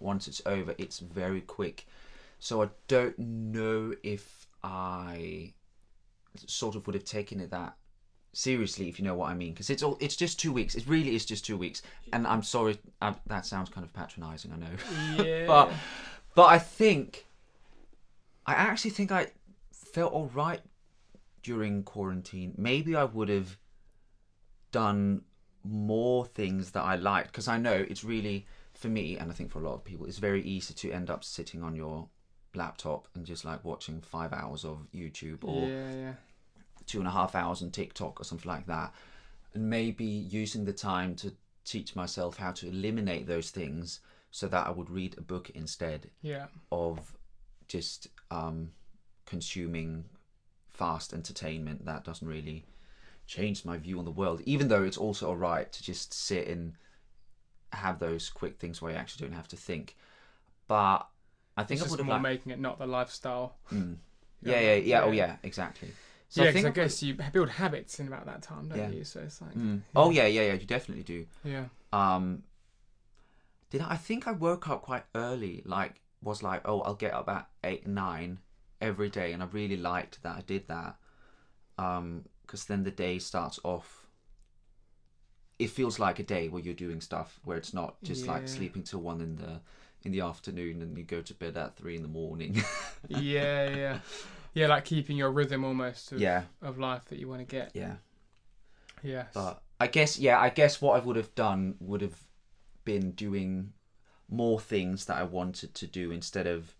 once 0.00 0.26
it's 0.28 0.42
over, 0.46 0.74
it's 0.78 0.98
very 0.98 1.40
quick. 1.40 1.86
So 2.38 2.62
I 2.62 2.70
don't 2.88 3.16
know 3.18 3.94
if 4.02 4.46
I 4.64 5.54
sort 6.46 6.74
of 6.74 6.86
would 6.86 6.94
have 6.94 7.04
taken 7.04 7.38
it 7.40 7.50
that 7.50 7.76
seriously, 8.32 8.88
if 8.88 8.98
you 8.98 9.04
know 9.04 9.14
what 9.14 9.30
I 9.30 9.34
mean. 9.34 9.52
Because 9.52 9.70
it's 9.70 9.82
all 9.82 9.96
it's 10.00 10.16
just 10.16 10.38
two 10.38 10.52
weeks. 10.52 10.74
It 10.74 10.84
really 10.86 11.14
is 11.14 11.24
just 11.24 11.44
two 11.44 11.56
weeks. 11.56 11.82
And 12.12 12.26
I'm 12.26 12.42
sorry, 12.42 12.78
I, 13.00 13.14
that 13.26 13.46
sounds 13.46 13.70
kind 13.70 13.84
of 13.84 13.92
patronising. 13.92 14.52
I 14.52 14.56
know. 14.56 15.24
Yeah. 15.24 15.46
But 15.46 15.72
but 16.34 16.44
I 16.44 16.58
think 16.58 17.26
I 18.46 18.54
actually 18.54 18.92
think 18.92 19.12
I 19.12 19.28
felt 19.72 20.12
all 20.12 20.30
right 20.34 20.60
during 21.42 21.82
quarantine. 21.82 22.54
Maybe 22.56 22.96
I 22.96 23.04
would 23.04 23.28
have 23.28 23.56
done 24.70 25.22
more 25.64 26.26
things 26.26 26.72
that 26.72 26.82
I 26.82 26.96
liked 26.96 27.28
because 27.28 27.48
I 27.48 27.58
know 27.58 27.72
it's 27.72 28.02
really 28.02 28.46
for 28.74 28.88
me 28.88 29.16
and 29.16 29.30
I 29.30 29.34
think 29.34 29.50
for 29.50 29.60
a 29.60 29.62
lot 29.62 29.74
of 29.74 29.84
people 29.84 30.06
it's 30.06 30.18
very 30.18 30.42
easy 30.42 30.74
to 30.74 30.90
end 30.90 31.08
up 31.08 31.22
sitting 31.22 31.62
on 31.62 31.76
your 31.76 32.08
laptop 32.54 33.06
and 33.14 33.24
just 33.24 33.44
like 33.44 33.64
watching 33.64 34.00
five 34.00 34.32
hours 34.32 34.64
of 34.64 34.86
YouTube 34.94 35.44
or 35.44 35.68
yeah, 35.68 35.92
yeah. 35.92 36.12
Two 36.92 36.98
and 36.98 37.08
a 37.08 37.10
half 37.10 37.34
hours 37.34 37.62
on 37.62 37.70
TikTok 37.70 38.20
or 38.20 38.24
something 38.24 38.50
like 38.50 38.66
that, 38.66 38.92
and 39.54 39.70
maybe 39.70 40.04
using 40.04 40.66
the 40.66 40.72
time 40.74 41.14
to 41.16 41.32
teach 41.64 41.96
myself 41.96 42.36
how 42.36 42.52
to 42.52 42.68
eliminate 42.68 43.26
those 43.26 43.50
things 43.50 44.00
so 44.30 44.46
that 44.48 44.66
I 44.66 44.70
would 44.70 44.90
read 44.90 45.16
a 45.16 45.22
book 45.22 45.50
instead 45.54 46.10
Yeah. 46.20 46.46
of 46.70 47.16
just 47.66 48.08
um, 48.30 48.72
consuming 49.24 50.04
fast 50.68 51.14
entertainment 51.14 51.86
that 51.86 52.04
doesn't 52.04 52.28
really 52.28 52.64
change 53.26 53.64
my 53.64 53.78
view 53.78 53.98
on 53.98 54.04
the 54.04 54.10
world. 54.10 54.42
Even 54.44 54.68
though 54.68 54.82
it's 54.82 54.98
also 54.98 55.28
alright 55.30 55.72
to 55.72 55.82
just 55.82 56.12
sit 56.12 56.46
and 56.48 56.74
have 57.72 57.98
those 58.00 58.28
quick 58.28 58.58
things 58.58 58.82
where 58.82 58.92
you 58.92 58.98
actually 58.98 59.26
don't 59.26 59.36
have 59.36 59.48
to 59.48 59.56
think. 59.56 59.96
But 60.68 61.06
I 61.56 61.62
think 61.64 61.80
It's 61.80 61.88
I 61.88 61.90
would 61.90 62.00
have 62.00 62.06
more 62.06 62.16
liked. 62.16 62.22
making 62.22 62.52
it 62.52 62.60
not 62.60 62.78
the 62.78 62.86
lifestyle. 62.86 63.54
Mm. 63.72 63.96
you 63.96 63.96
Yeah, 64.52 64.60
yeah, 64.60 64.74
yeah. 64.74 65.02
Oh, 65.04 65.12
yeah. 65.12 65.26
yeah, 65.26 65.36
exactly. 65.42 65.90
So 66.32 66.42
yeah, 66.42 66.48
I 66.48 66.52
think 66.52 66.66
I 66.66 66.70
guess 66.70 67.02
you 67.02 67.14
build 67.30 67.50
habits 67.50 68.00
in 68.00 68.08
about 68.08 68.24
that 68.24 68.40
time, 68.40 68.68
don't 68.70 68.78
Yeah. 68.78 68.88
you? 68.88 69.04
So 69.04 69.20
it's 69.20 69.42
like, 69.42 69.54
Mm. 69.54 69.82
Oh 69.94 70.08
yeah, 70.10 70.26
yeah, 70.26 70.42
yeah. 70.42 70.54
You 70.54 70.64
definitely 70.64 71.04
do. 71.04 71.26
yeah, 71.44 71.66
Um, 71.92 72.42
did 73.68 73.82
I? 73.82 73.92
I 73.92 73.96
think 73.98 74.26
I 74.26 74.32
woke 74.32 74.66
up 74.66 74.80
quite 74.80 75.04
early. 75.14 75.62
Like, 75.66 76.00
was 76.22 76.42
like, 76.42 76.62
oh, 76.64 76.80
I'll 76.80 76.94
get 76.94 77.12
up 77.12 77.28
at 77.28 77.48
eight, 77.64 77.86
nine 77.86 78.38
every 78.80 79.10
day, 79.10 79.32
and 79.32 79.42
I 79.42 79.46
really 79.46 79.76
liked 79.76 80.22
that 80.22 80.36
I 80.36 80.40
did 80.40 80.68
that. 80.68 80.96
Um, 81.76 82.24
because 82.46 82.64
then 82.64 82.82
the 82.84 82.90
day 82.90 83.18
starts 83.18 83.60
off. 83.62 84.06
It 85.58 85.68
feels 85.68 85.98
like 85.98 86.18
a 86.18 86.22
day 86.22 86.48
where 86.48 86.62
you're 86.62 86.74
doing 86.74 87.02
stuff 87.02 87.40
where 87.44 87.58
it's 87.58 87.74
not 87.74 88.02
just 88.04 88.26
Yeah. 88.26 88.32
like 88.32 88.48
sleeping 88.48 88.84
till 88.84 89.00
one 89.00 89.20
in 89.20 89.36
the 89.36 89.60
in 90.02 90.12
the 90.12 90.20
afternoon 90.22 90.80
and 90.82 90.96
you 90.98 91.04
go 91.04 91.20
to 91.22 91.34
bed 91.34 91.56
at 91.56 91.76
three 91.76 91.94
in 91.94 92.02
the 92.02 92.08
morning. 92.08 92.56
yeah, 93.08 93.68
yeah, 93.68 93.98
yeah. 94.54 94.66
Like 94.68 94.84
keeping 94.84 95.16
your 95.16 95.30
rhythm 95.30 95.64
almost 95.64 96.12
of, 96.12 96.20
yeah, 96.20 96.42
of 96.60 96.78
life 96.78 97.04
that 97.06 97.18
you 97.18 97.28
want 97.28 97.40
to 97.40 97.46
get. 97.46 97.72
yeah. 97.74 97.96
Yes. 99.02 99.28
But 99.34 99.62
I 99.80 99.86
guess 99.88 100.18
yeah, 100.18 100.38
I 100.38 100.48
guess 100.50 100.80
what 100.80 101.00
I 101.00 101.04
would 101.04 101.16
have 101.16 101.34
done 101.34 101.74
would 101.80 102.02
have 102.02 102.18
been 102.84 103.12
doing 103.12 103.72
more 104.28 104.60
things 104.60 105.04
that 105.06 105.16
I 105.16 105.24
wanted 105.24 105.74
to 105.74 105.86
do 105.86 106.10
instead 106.10 106.46
of 106.46 106.74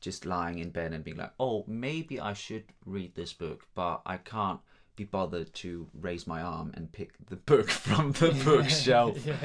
just 0.00 0.26
lying 0.26 0.58
in 0.58 0.70
bed 0.70 0.92
and 0.92 1.02
being 1.02 1.16
like, 1.16 1.32
"Oh, 1.40 1.64
maybe 1.66 2.20
I 2.20 2.34
should 2.34 2.64
read 2.84 3.14
this 3.14 3.32
book, 3.32 3.66
but 3.74 4.02
I 4.04 4.18
can't 4.18 4.60
be 4.94 5.04
bothered 5.04 5.52
to 5.54 5.88
raise 5.94 6.26
my 6.26 6.42
arm 6.42 6.72
and 6.74 6.92
pick 6.92 7.12
the 7.26 7.36
book 7.36 7.70
from 7.86 8.12
the 8.12 8.30
bookshelf." 8.44 9.24
yeah, 9.26 9.36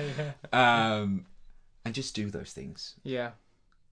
yeah, 0.53 1.01
Um 1.01 1.25
and 1.85 1.95
just 1.95 2.13
do 2.13 2.29
those 2.29 2.51
things 2.53 2.95
yeah, 3.03 3.31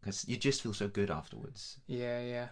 because 0.02 0.28
you 0.28 0.36
just 0.38 0.62
feel 0.62 0.74
so 0.74 0.88
good 0.90 1.10
afterwards. 1.10 1.78
yeah, 1.88 2.20
yeah. 2.22 2.48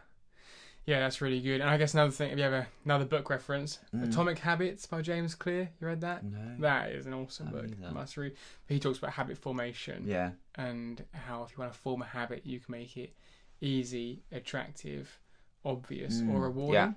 Yeah, 0.88 1.00
that's 1.02 1.20
really 1.22 1.42
good. 1.42 1.60
And 1.62 1.70
I 1.70 1.76
guess 1.78 1.94
another 1.94 2.12
thing, 2.12 2.32
if 2.32 2.38
you 2.38 2.44
have 2.46 2.54
a, 2.54 2.66
another 2.86 3.04
book 3.06 3.30
reference, 3.30 3.78
Mm. 3.94 4.08
Atomic 4.10 4.40
Habits 4.40 4.86
by 4.88 5.02
James 5.02 5.36
Clear. 5.36 5.70
You 5.80 5.88
read 5.88 6.02
that? 6.02 6.24
No. 6.24 6.56
That 6.60 6.92
is 6.92 7.06
an 7.06 7.14
awesome 7.14 7.52
book. 7.52 7.66
You 7.68 7.94
must 7.94 8.16
read. 8.18 8.34
He 8.70 8.80
talks 8.80 8.98
about 8.98 9.12
habit 9.12 9.38
formation 9.38 10.06
Yeah. 10.08 10.32
and 10.56 11.04
how 11.12 11.44
if 11.44 11.52
you 11.52 11.58
want 11.60 11.74
to 11.74 11.78
form 11.80 12.02
a 12.02 12.06
habit, 12.06 12.46
you 12.46 12.60
can 12.62 12.72
make 12.72 12.96
it 12.98 13.14
easy, 13.62 14.24
attractive, 14.32 15.20
obvious, 15.66 16.22
Mm, 16.22 16.34
or 16.34 16.42
rewarding. 16.42 16.74
yeah. 16.74 16.94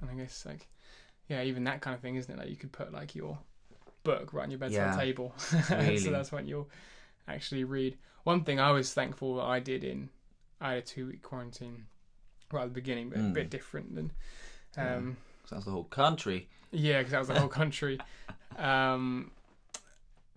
And 0.00 0.10
I 0.10 0.14
guess 0.14 0.44
like, 0.44 0.66
yeah, 1.28 1.42
even 1.44 1.64
that 1.64 1.80
kind 1.80 1.94
of 1.94 2.00
thing, 2.00 2.16
isn't 2.16 2.32
it? 2.32 2.38
Like 2.38 2.50
you 2.50 2.56
could 2.56 2.72
put 2.72 2.92
like 2.92 3.14
your 3.14 3.38
book 4.02 4.32
right 4.32 4.44
on 4.44 4.50
your 4.50 4.58
bedside 4.58 4.76
Yeah, 4.78 4.96
table, 4.96 5.32
really. 5.70 5.98
so 5.98 6.10
that's 6.10 6.32
when 6.32 6.46
you'll 6.48 6.70
actually 7.28 7.62
read. 7.64 7.96
One 8.24 8.42
thing 8.42 8.58
I 8.58 8.72
was 8.72 8.92
thankful 8.92 9.36
that 9.36 9.44
I 9.44 9.60
did 9.60 9.84
in, 9.84 10.08
I 10.60 10.70
had 10.70 10.78
a 10.78 10.82
two 10.82 11.06
week 11.06 11.22
quarantine 11.22 11.86
right 12.52 12.62
at 12.62 12.68
the 12.68 12.74
beginning, 12.74 13.08
but 13.10 13.18
a 13.18 13.22
bit 13.22 13.50
different 13.50 13.94
than. 13.94 14.10
Yeah. 14.76 14.96
Um, 14.96 15.16
So 15.46 15.54
that's 15.56 15.64
the 15.66 15.70
whole 15.72 15.84
country. 15.84 16.48
yeah, 16.72 16.98
because 16.98 17.12
that 17.12 17.18
was 17.20 17.28
the 17.28 17.38
whole 17.38 17.48
country. 17.62 17.98
Um, 18.56 19.30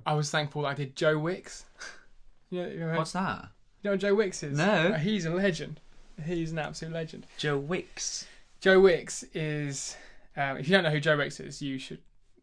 I 0.06 0.13
was 0.13 0.30
thankful 0.30 0.63
that 0.63 0.70
I 0.70 0.74
did 0.74 0.96
Joe 0.96 1.18
Wicks. 1.20 1.65
you 2.50 2.63
know, 2.63 2.70
you 2.70 2.80
know, 2.80 2.98
What's 2.98 3.12
that? 3.13 3.50
you 3.82 3.89
know 3.89 3.91
what 3.91 4.00
Joe 4.00 4.15
Wicks 4.15 4.44
is? 4.44 4.58
No. 4.58 4.89
Uh, 4.94 4.98
he's 4.98 5.25
a 5.25 5.30
legend. 5.32 5.80
He's 6.25 6.51
an 6.51 6.60
absolute 6.60 6.94
legend. 6.94 7.25
Joe 7.38 7.58
Wicks. 7.58 8.25
Joe 8.60 8.80
Wicks 8.80 9.24
is. 9.34 9.96
Um, 10.38 10.58
if 10.58 10.68
you 10.68 10.74
don't 10.74 10.84
know 10.84 10.91
who 10.91 11.00
Joe 11.00 11.18
Wicks 11.18 11.39
is, 11.39 11.62
you 11.62 11.77
should 11.80 12.00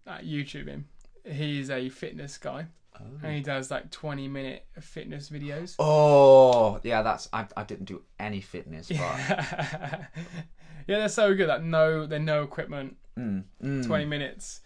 uh, 0.07 0.19
YouTube 0.19 0.67
him. 0.67 0.87
He's 1.25 1.71
a 1.71 1.89
fitness 1.89 2.39
guy, 2.39 2.67
and 3.23 3.35
he 3.35 3.40
does 3.40 3.71
like 3.71 3.90
twenty 3.90 4.28
minute 4.28 4.67
fitness 4.81 5.31
videos. 5.31 5.75
Oh, 5.78 6.81
yeah, 6.83 7.02
that's 7.02 7.28
I, 7.33 7.47
I 7.57 7.64
didn't 7.64 7.87
do 7.87 8.02
any 8.19 8.40
fitness, 8.40 8.88
but 8.88 8.99
yeah, 10.87 10.99
they're 10.99 11.09
so 11.09 11.35
good. 11.35 11.49
Like 11.49 11.62
no, 11.62 12.07
they're 12.07 12.19
no 12.19 12.43
equipment. 12.43 12.97
mm, 13.19 13.45
mm. 13.62 13.87
Twenty 13.87 14.05
minutes. 14.05 14.61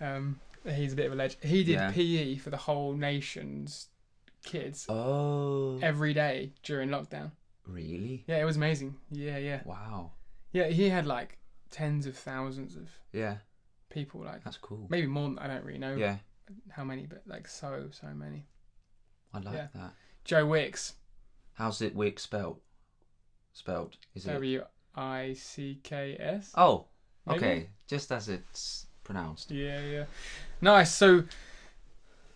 Um, 0.00 0.40
he's 0.64 0.92
a 0.92 0.96
bit 0.96 1.06
of 1.06 1.12
a 1.12 1.16
legend. 1.16 1.44
He 1.44 1.62
did 1.64 1.74
Yeah. 1.74 1.90
PE 1.92 2.36
for 2.36 2.50
the 2.50 2.56
whole 2.56 2.94
nation's 2.94 3.88
kids 4.44 4.86
Oh, 4.88 5.78
every 5.82 6.14
day 6.14 6.52
during 6.62 6.88
lockdown. 6.88 7.32
really? 7.66 8.24
Yeah, 8.26 8.38
it 8.38 8.44
was 8.44 8.56
amazing. 8.56 8.96
Yeah, 9.10 9.36
yeah, 9.38 9.60
Wow. 9.64 10.12
yeah. 10.52 10.68
He 10.68 10.88
had 10.88 11.06
like 11.06 11.38
tens 11.70 12.06
of 12.06 12.16
thousands 12.16 12.76
of 12.76 12.88
Yeah, 13.12 13.36
people. 13.90 14.22
Like 14.22 14.42
that's 14.42 14.56
cool. 14.56 14.86
maybe 14.88 15.06
more. 15.06 15.28
Than, 15.28 15.38
I 15.38 15.46
don't 15.46 15.64
really 15.64 15.78
know 15.78 15.94
Yeah, 15.96 16.16
how 16.70 16.84
many, 16.84 17.06
but 17.06 17.22
like 17.26 17.48
so 17.48 17.88
so 17.92 18.08
many. 18.14 18.46
I 19.32 19.38
like 19.38 19.54
Yeah. 19.54 19.66
that. 19.74 19.92
Joe 20.24 20.46
Wicks, 20.46 20.94
How's 21.54 21.80
it 21.82 21.94
Wicks 21.94 22.22
spelled? 22.22 22.60
Spelled? 23.52 23.96
Is 24.14 24.26
it? 24.26 24.32
W 24.32 24.64
I 24.94 25.34
C 25.34 25.78
K 25.82 26.16
S. 26.18 26.52
Oh, 26.56 26.86
Maybe? 27.26 27.38
okay. 27.38 27.68
Just 27.86 28.12
as 28.12 28.28
it's 28.28 28.86
pronounced. 29.04 29.50
Yeah, 29.50 29.80
yeah. 29.80 30.04
Nice. 30.60 30.92
So 30.94 31.24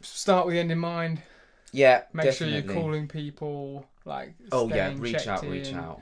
start 0.00 0.46
with 0.46 0.54
the 0.54 0.60
end 0.60 0.72
in 0.72 0.78
mind. 0.78 1.22
Yeah, 1.72 2.02
Make 2.12 2.32
sure 2.32 2.46
definitely. 2.46 2.74
you're 2.74 2.82
calling 2.82 3.08
people. 3.08 3.86
Like 4.04 4.34
Oh 4.52 4.68
yeah, 4.68 4.88
staying 4.88 5.00
reach 5.00 5.26
out, 5.28 5.42
reach 5.48 5.68
in. 5.68 5.76
out. 5.76 6.00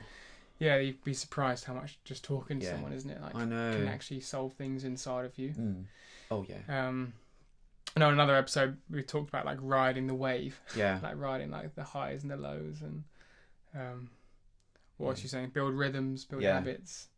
Yeah, 0.59 0.77
you'd 0.77 1.03
be 1.03 1.13
surprised 1.13 1.65
how 1.65 1.73
much 1.73 1.97
just 2.05 2.23
talking 2.23 2.59
to 2.59 2.65
Yeah. 2.65 2.71
someone, 2.73 2.93
isn't 2.93 3.09
it? 3.09 3.21
Like 3.21 3.35
I 3.35 3.45
know. 3.45 3.71
can 3.71 3.87
actually 3.87 4.19
solve 4.19 4.53
things 4.53 4.83
inside 4.83 5.25
of 5.25 5.37
you. 5.37 5.49
Mm. 5.49 5.85
Oh 6.29 6.45
yeah, 6.47 6.87
Um, 6.87 7.13
I 7.95 7.99
know 7.99 8.07
in 8.07 8.13
another 8.13 8.35
episode 8.35 8.77
we 8.89 9.03
talked 9.03 9.29
about 9.29 9.45
like 9.45 9.59
riding 9.61 10.07
the 10.07 10.15
wave, 10.15 10.59
yeah, 10.75 10.99
like 11.03 11.17
riding 11.17 11.51
like 11.51 11.75
the 11.75 11.83
highs 11.83 12.23
and 12.23 12.31
the 12.31 12.37
lows, 12.37 12.81
and 12.81 13.03
um, 13.75 14.09
what 14.97 15.09
was 15.09 15.23
you 15.23 15.29
saying? 15.29 15.49
Build 15.49 15.73
rhythms, 15.73 16.25
build 16.25 16.41
Yeah. 16.41 16.55
habits 16.55 17.09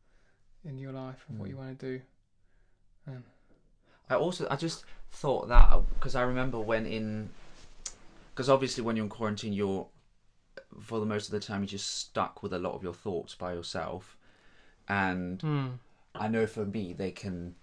in 0.66 0.78
your 0.78 0.92
life 0.92 1.26
of 1.30 1.40
what 1.40 1.48
Mm. 1.48 1.52
you 1.52 1.58
want 1.58 1.80
to 1.80 1.98
do. 1.98 2.02
Um, 3.08 3.24
I 4.10 4.16
also 4.16 4.48
I 4.50 4.56
just 4.56 4.84
thought 5.12 5.48
that 5.48 5.82
because 5.94 6.16
I 6.16 6.24
remember 6.24 6.60
when 6.60 6.86
in 6.86 7.30
because 8.34 8.50
obviously 8.50 8.84
when 8.84 8.96
you're 8.96 9.06
in 9.06 9.10
quarantine 9.10 9.54
you're 9.54 9.88
for 10.82 11.00
the 11.00 11.06
most 11.06 11.28
of 11.28 11.32
the 11.32 11.40
time 11.40 11.62
you're 11.62 11.68
just 11.68 11.96
stuck 12.00 12.44
with 12.44 12.52
a 12.54 12.60
lot 12.60 12.74
of 12.74 12.84
your 12.84 12.94
thoughts 12.94 13.34
by 13.36 13.54
yourself 13.54 14.18
and 14.90 15.42
hmm. 15.42 15.68
I 16.14 16.28
know 16.28 16.46
for 16.48 16.66
me 16.66 16.94
they 16.94 17.12
can 17.12 17.56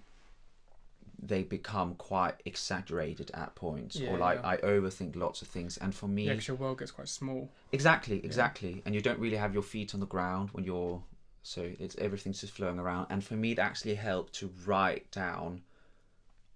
they 1.23 1.43
become 1.45 1.95
quite 1.95 2.43
exaggerated 2.45 3.31
at 3.33 3.55
points 3.55 3.97
Yeah, 3.97 4.11
or 4.11 4.19
like 4.19 4.41
yeah. 4.43 4.49
I 4.49 4.57
overthink 4.59 5.15
lots 5.17 5.41
of 5.41 5.49
things 5.49 5.79
and 5.79 5.95
for 5.95 6.09
me 6.09 6.25
Yeah, 6.25 6.41
your 6.49 6.57
world 6.57 6.79
gets 6.79 6.91
quite 6.91 7.09
small. 7.09 7.49
Exactly, 7.71 8.21
exactly. 8.25 8.83
And 8.85 8.95
you 8.95 9.01
don't 9.01 9.21
really 9.21 9.37
have 9.37 9.55
your 9.55 9.63
feet 9.63 9.95
on 9.95 10.01
the 10.01 10.07
ground 10.07 10.51
when 10.53 10.65
you're 10.65 11.03
so 11.43 11.71
it's 11.79 11.97
everything's 11.99 12.41
just 12.41 12.53
flowing 12.53 12.79
around. 12.79 13.07
And 13.11 13.25
for 13.25 13.35
me, 13.35 13.53
it 13.53 13.59
actually 13.59 13.95
helped 13.95 14.33
to 14.35 14.51
write 14.67 15.11
down 15.11 15.63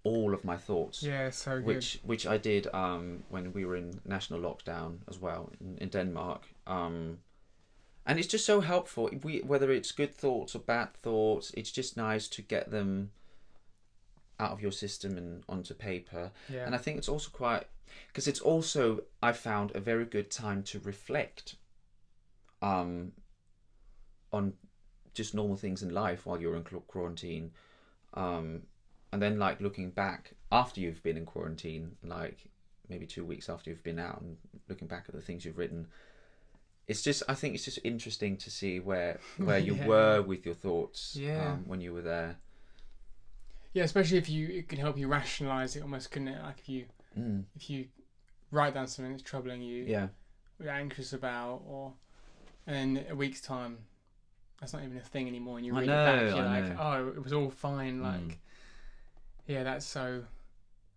all 0.04 0.32
of 0.32 0.44
my 0.44 0.56
thoughts, 0.56 1.02
Yeah, 1.02 1.30
so 1.30 1.56
good. 1.56 1.66
which 1.66 2.00
which 2.04 2.26
I 2.26 2.38
did 2.38 2.68
um, 2.72 3.24
when 3.28 3.52
we 3.52 3.64
were 3.64 3.76
in 3.76 4.00
national 4.04 4.40
lockdown 4.40 4.98
as 5.08 5.18
well 5.18 5.50
in, 5.60 5.78
in 5.78 5.88
Denmark. 5.88 6.42
Um, 6.66 7.18
and 8.06 8.18
it's 8.18 8.28
just 8.28 8.46
so 8.46 8.60
helpful. 8.60 9.10
We 9.22 9.38
whether 9.40 9.72
it's 9.72 9.90
good 9.90 10.14
thoughts 10.14 10.54
or 10.54 10.60
bad 10.60 10.94
thoughts, 10.94 11.50
it's 11.56 11.72
just 11.72 11.96
nice 11.96 12.28
to 12.28 12.42
get 12.42 12.70
them 12.70 13.10
out 14.38 14.50
of 14.52 14.60
your 14.60 14.72
system 14.72 15.16
and 15.16 15.42
onto 15.48 15.74
paper. 15.74 16.30
yeah, 16.52 16.66
And 16.66 16.74
I 16.74 16.78
think 16.78 16.98
it's 16.98 17.08
also 17.08 17.30
quite 17.30 17.64
because 18.08 18.26
it's 18.28 18.40
also 18.40 19.02
I 19.22 19.32
found 19.32 19.74
a 19.74 19.80
very 19.80 20.04
good 20.04 20.30
time 20.30 20.62
to 20.64 20.78
reflect 20.80 21.56
um 22.62 23.12
on 24.32 24.54
just 25.14 25.34
normal 25.34 25.56
things 25.56 25.82
in 25.82 25.90
life 25.94 26.26
while 26.26 26.40
you're 26.40 26.56
in 26.56 26.62
quarantine 26.64 27.50
um 28.14 28.62
and 29.12 29.22
then 29.22 29.38
like 29.38 29.60
looking 29.60 29.90
back 29.90 30.32
after 30.50 30.80
you've 30.80 31.02
been 31.02 31.16
in 31.16 31.24
quarantine 31.24 31.96
like 32.02 32.48
maybe 32.88 33.06
2 33.06 33.24
weeks 33.24 33.48
after 33.48 33.70
you've 33.70 33.82
been 33.84 33.98
out 33.98 34.20
and 34.20 34.36
looking 34.68 34.88
back 34.88 35.04
at 35.08 35.14
the 35.14 35.20
things 35.20 35.44
you've 35.44 35.58
written 35.58 35.86
it's 36.86 37.02
just 37.02 37.22
I 37.28 37.34
think 37.34 37.54
it's 37.54 37.64
just 37.64 37.78
interesting 37.84 38.36
to 38.38 38.50
see 38.50 38.80
where 38.80 39.18
where 39.38 39.58
you 39.68 39.74
Yeah. 39.74 39.86
were 39.86 40.22
with 40.22 40.44
your 40.44 40.54
thoughts 40.54 41.16
Yeah. 41.20 41.52
um, 41.52 41.64
when 41.66 41.80
you 41.80 41.92
were 41.92 42.02
there 42.02 42.36
yeah. 43.76 43.84
Especially 43.84 44.18
if 44.18 44.28
you, 44.28 44.48
it 44.48 44.68
can 44.68 44.78
help 44.78 44.98
you 44.98 45.08
rationalize 45.08 45.76
it 45.76 45.82
almost, 45.82 46.10
couldn't 46.10 46.28
it? 46.28 46.42
Like 46.42 46.58
if 46.58 46.68
you 46.68 46.86
mm. 47.18 47.44
if 47.54 47.70
you 47.70 47.86
write 48.50 48.74
down 48.74 48.86
something 48.86 49.12
that's 49.12 49.22
troubling 49.22 49.62
you, 49.62 49.84
yeah 49.84 50.08
you're 50.60 50.70
anxious 50.70 51.12
about, 51.12 51.62
or 51.66 51.92
and 52.66 52.96
then 52.96 53.04
a 53.10 53.14
week's 53.14 53.40
time, 53.40 53.78
that's 54.60 54.72
not 54.72 54.82
even 54.82 54.96
a 54.96 55.00
thing 55.00 55.28
anymore. 55.28 55.58
And 55.58 55.66
you 55.66 55.74
I 55.76 55.80
read 55.80 55.86
know, 55.88 56.02
it 56.02 56.06
back, 56.06 56.36
you're 56.36 56.46
I 56.46 56.60
like, 56.60 56.68
know. 56.70 56.76
oh, 56.80 57.08
it 57.08 57.22
was 57.22 57.32
all 57.32 57.50
fine. 57.50 58.00
Mm. 58.00 58.02
Like, 58.02 58.38
yeah, 59.46 59.62
that's 59.62 59.86
so. 59.86 60.24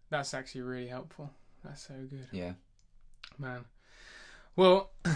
That's 0.10 0.34
actually 0.34 0.62
really 0.62 0.88
helpful. 0.88 1.30
That's 1.64 1.86
so 1.88 1.94
good, 2.10 2.28
yeah 2.32 2.54
man. 3.40 3.66
Well, 4.56 4.92
and 5.06 5.16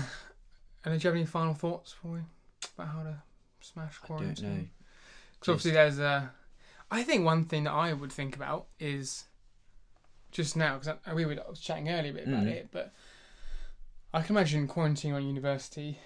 do 0.86 0.92
you 0.92 1.00
have 1.10 1.16
any 1.16 1.26
final 1.26 1.54
thoughts 1.54 1.94
for 1.94 2.08
me 2.08 2.22
about 2.78 2.94
how 2.94 3.04
to 3.04 3.22
smash 3.62 4.00
I 4.04 4.08
don't 4.08 4.20
know. 4.20 4.24
quarantine? 4.24 4.70
Because 5.40 5.50
obviously 5.50 5.72
there's 5.72 6.00
a. 6.00 6.32
I 6.94 7.04
think 7.04 7.26
one 7.26 7.46
thing 7.46 7.64
that 7.66 7.72
I 7.74 7.92
would 7.94 8.12
think 8.12 8.36
about 8.36 8.68
is 8.80 9.26
just 10.32 10.56
now 10.56 10.78
because 10.78 10.96
we 11.16 11.26
were 11.26 11.38
chatting 11.60 11.90
earlier 11.90 12.12
a 12.12 12.16
bit 12.16 12.28
about 12.28 12.44
Mm. 12.44 12.52
it, 12.52 12.70
but 12.72 12.94
I 14.14 14.22
can 14.22 14.36
imagine 14.36 14.68
quarantine 14.68 15.14
on 15.14 15.26
university. 15.26 16.00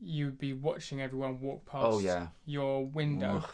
You 0.00 0.26
would 0.26 0.38
be 0.38 0.52
watching 0.52 1.00
everyone 1.00 1.40
walk 1.40 1.64
past 1.66 1.84
Oh 1.86 1.98
yeah. 2.00 2.28
your 2.44 2.84
window, 2.86 3.42
Ugh. 3.44 3.50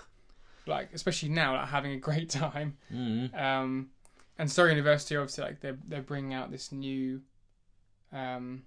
like 0.67 0.91
especially 0.95 1.29
now, 1.29 1.55
like 1.57 1.69
having 1.69 1.93
a 1.93 1.99
great 1.99 2.31
time. 2.43 2.77
Mm. 2.93 3.35
Um, 3.39 3.91
and 4.39 4.51
Surrey 4.51 4.71
University, 4.71 5.17
obviously, 5.17 5.45
like 5.45 5.61
they're 5.61 5.79
they're 5.87 6.03
bringing 6.03 6.33
out 6.35 6.51
this 6.51 6.73
new, 6.73 7.21
um, 8.13 8.63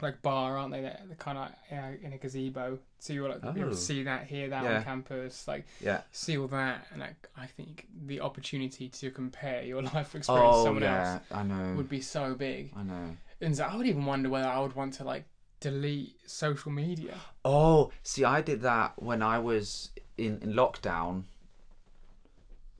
like 0.00 0.22
bar, 0.22 0.56
aren't 0.58 0.72
they? 0.72 0.80
They're, 0.80 1.00
they're 1.06 1.16
kind 1.16 1.38
of 1.38 1.48
uh, 1.72 1.92
in 2.06 2.12
a 2.12 2.18
gazebo, 2.18 2.78
so 2.98 3.12
you're 3.12 3.28
like 3.28 3.42
be 3.54 3.60
able 3.60 3.70
Oh. 3.70 3.72
to 3.72 3.76
see 3.76 4.02
that, 4.04 4.26
hear 4.26 4.48
that 4.48 4.62
Yeah. 4.64 4.76
on 4.78 4.84
campus, 4.84 5.48
like 5.48 5.66
Yeah. 5.80 6.02
see 6.12 6.38
all 6.38 6.46
that, 6.48 6.86
and 6.92 7.00
like, 7.00 7.28
I 7.36 7.46
think 7.46 7.86
the 8.06 8.20
opportunity 8.20 8.88
to 8.88 9.10
compare 9.10 9.62
your 9.62 9.82
life 9.94 10.14
experience 10.14 10.26
to 10.26 10.60
Oh 10.60 10.64
someone 10.64 10.82
yeah. 10.84 11.12
else 11.14 11.22
I 11.32 11.42
know. 11.42 11.74
would 11.76 11.88
be 11.88 12.00
so 12.00 12.34
big. 12.34 12.72
I 12.76 12.82
know. 12.82 13.16
And 13.40 13.56
so 13.56 13.64
I 13.64 13.76
would 13.76 13.86
even 13.86 14.04
wonder 14.04 14.28
whether 14.28 14.48
I 14.48 14.60
would 14.60 14.74
want 14.74 14.94
to 14.94 15.04
like 15.04 15.24
delete 15.60 16.16
social 16.26 16.70
media. 16.70 17.14
Oh, 17.44 17.90
see, 18.02 18.24
I 18.24 18.40
did 18.42 18.62
that 18.62 19.00
when 19.02 19.22
I 19.22 19.38
was 19.38 19.90
in, 20.16 20.38
in 20.42 20.52
lockdown. 20.54 21.24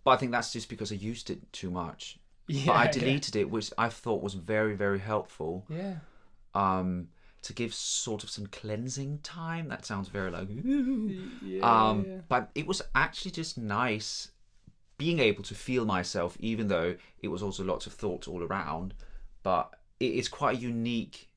But 0.05 0.13
I 0.13 0.17
think 0.17 0.33
that's 0.33 0.53
just 0.53 0.69
because 0.69 0.91
I 0.93 0.95
used 0.97 1.31
it 1.31 1.53
too 1.53 1.71
much. 1.71 2.19
Yeah, 2.47 2.67
But 2.67 2.73
I 2.77 2.85
yeah. 2.85 2.91
deleted 2.93 3.37
it, 3.37 3.51
which 3.51 3.73
I 3.77 3.89
thought 3.89 4.23
was 4.23 4.35
very, 4.35 4.75
very 4.75 5.01
helpful. 5.01 5.65
Yeah, 5.69 5.97
Um, 6.59 7.09
to 7.43 7.53
give 7.53 7.73
sort 7.73 8.25
of 8.25 8.31
some 8.31 8.47
cleansing 8.47 9.21
time. 9.23 9.69
That 9.69 9.87
sounds 9.87 10.09
very 10.09 10.31
like. 10.31 10.49
yeah. 10.50 11.61
Um, 11.62 12.05
yeah. 12.07 12.17
but 12.29 12.50
it 12.55 12.67
was 12.67 12.83
actually 12.95 13.31
just 13.31 13.57
nice 13.57 14.29
being 14.99 15.21
able 15.21 15.45
to 15.45 15.55
feel 15.55 15.85
myself, 15.85 16.37
even 16.41 16.69
though 16.69 16.97
it 17.23 17.29
was 17.29 17.43
also 17.43 17.65
lots 17.65 17.87
of 17.87 17.93
thoughts 17.93 18.27
all 18.27 18.43
around. 18.43 18.95
But 19.43 19.73
it 20.00 20.12
is 20.12 20.29
quite 20.29 20.59
a 20.59 20.61
unique 20.61 21.29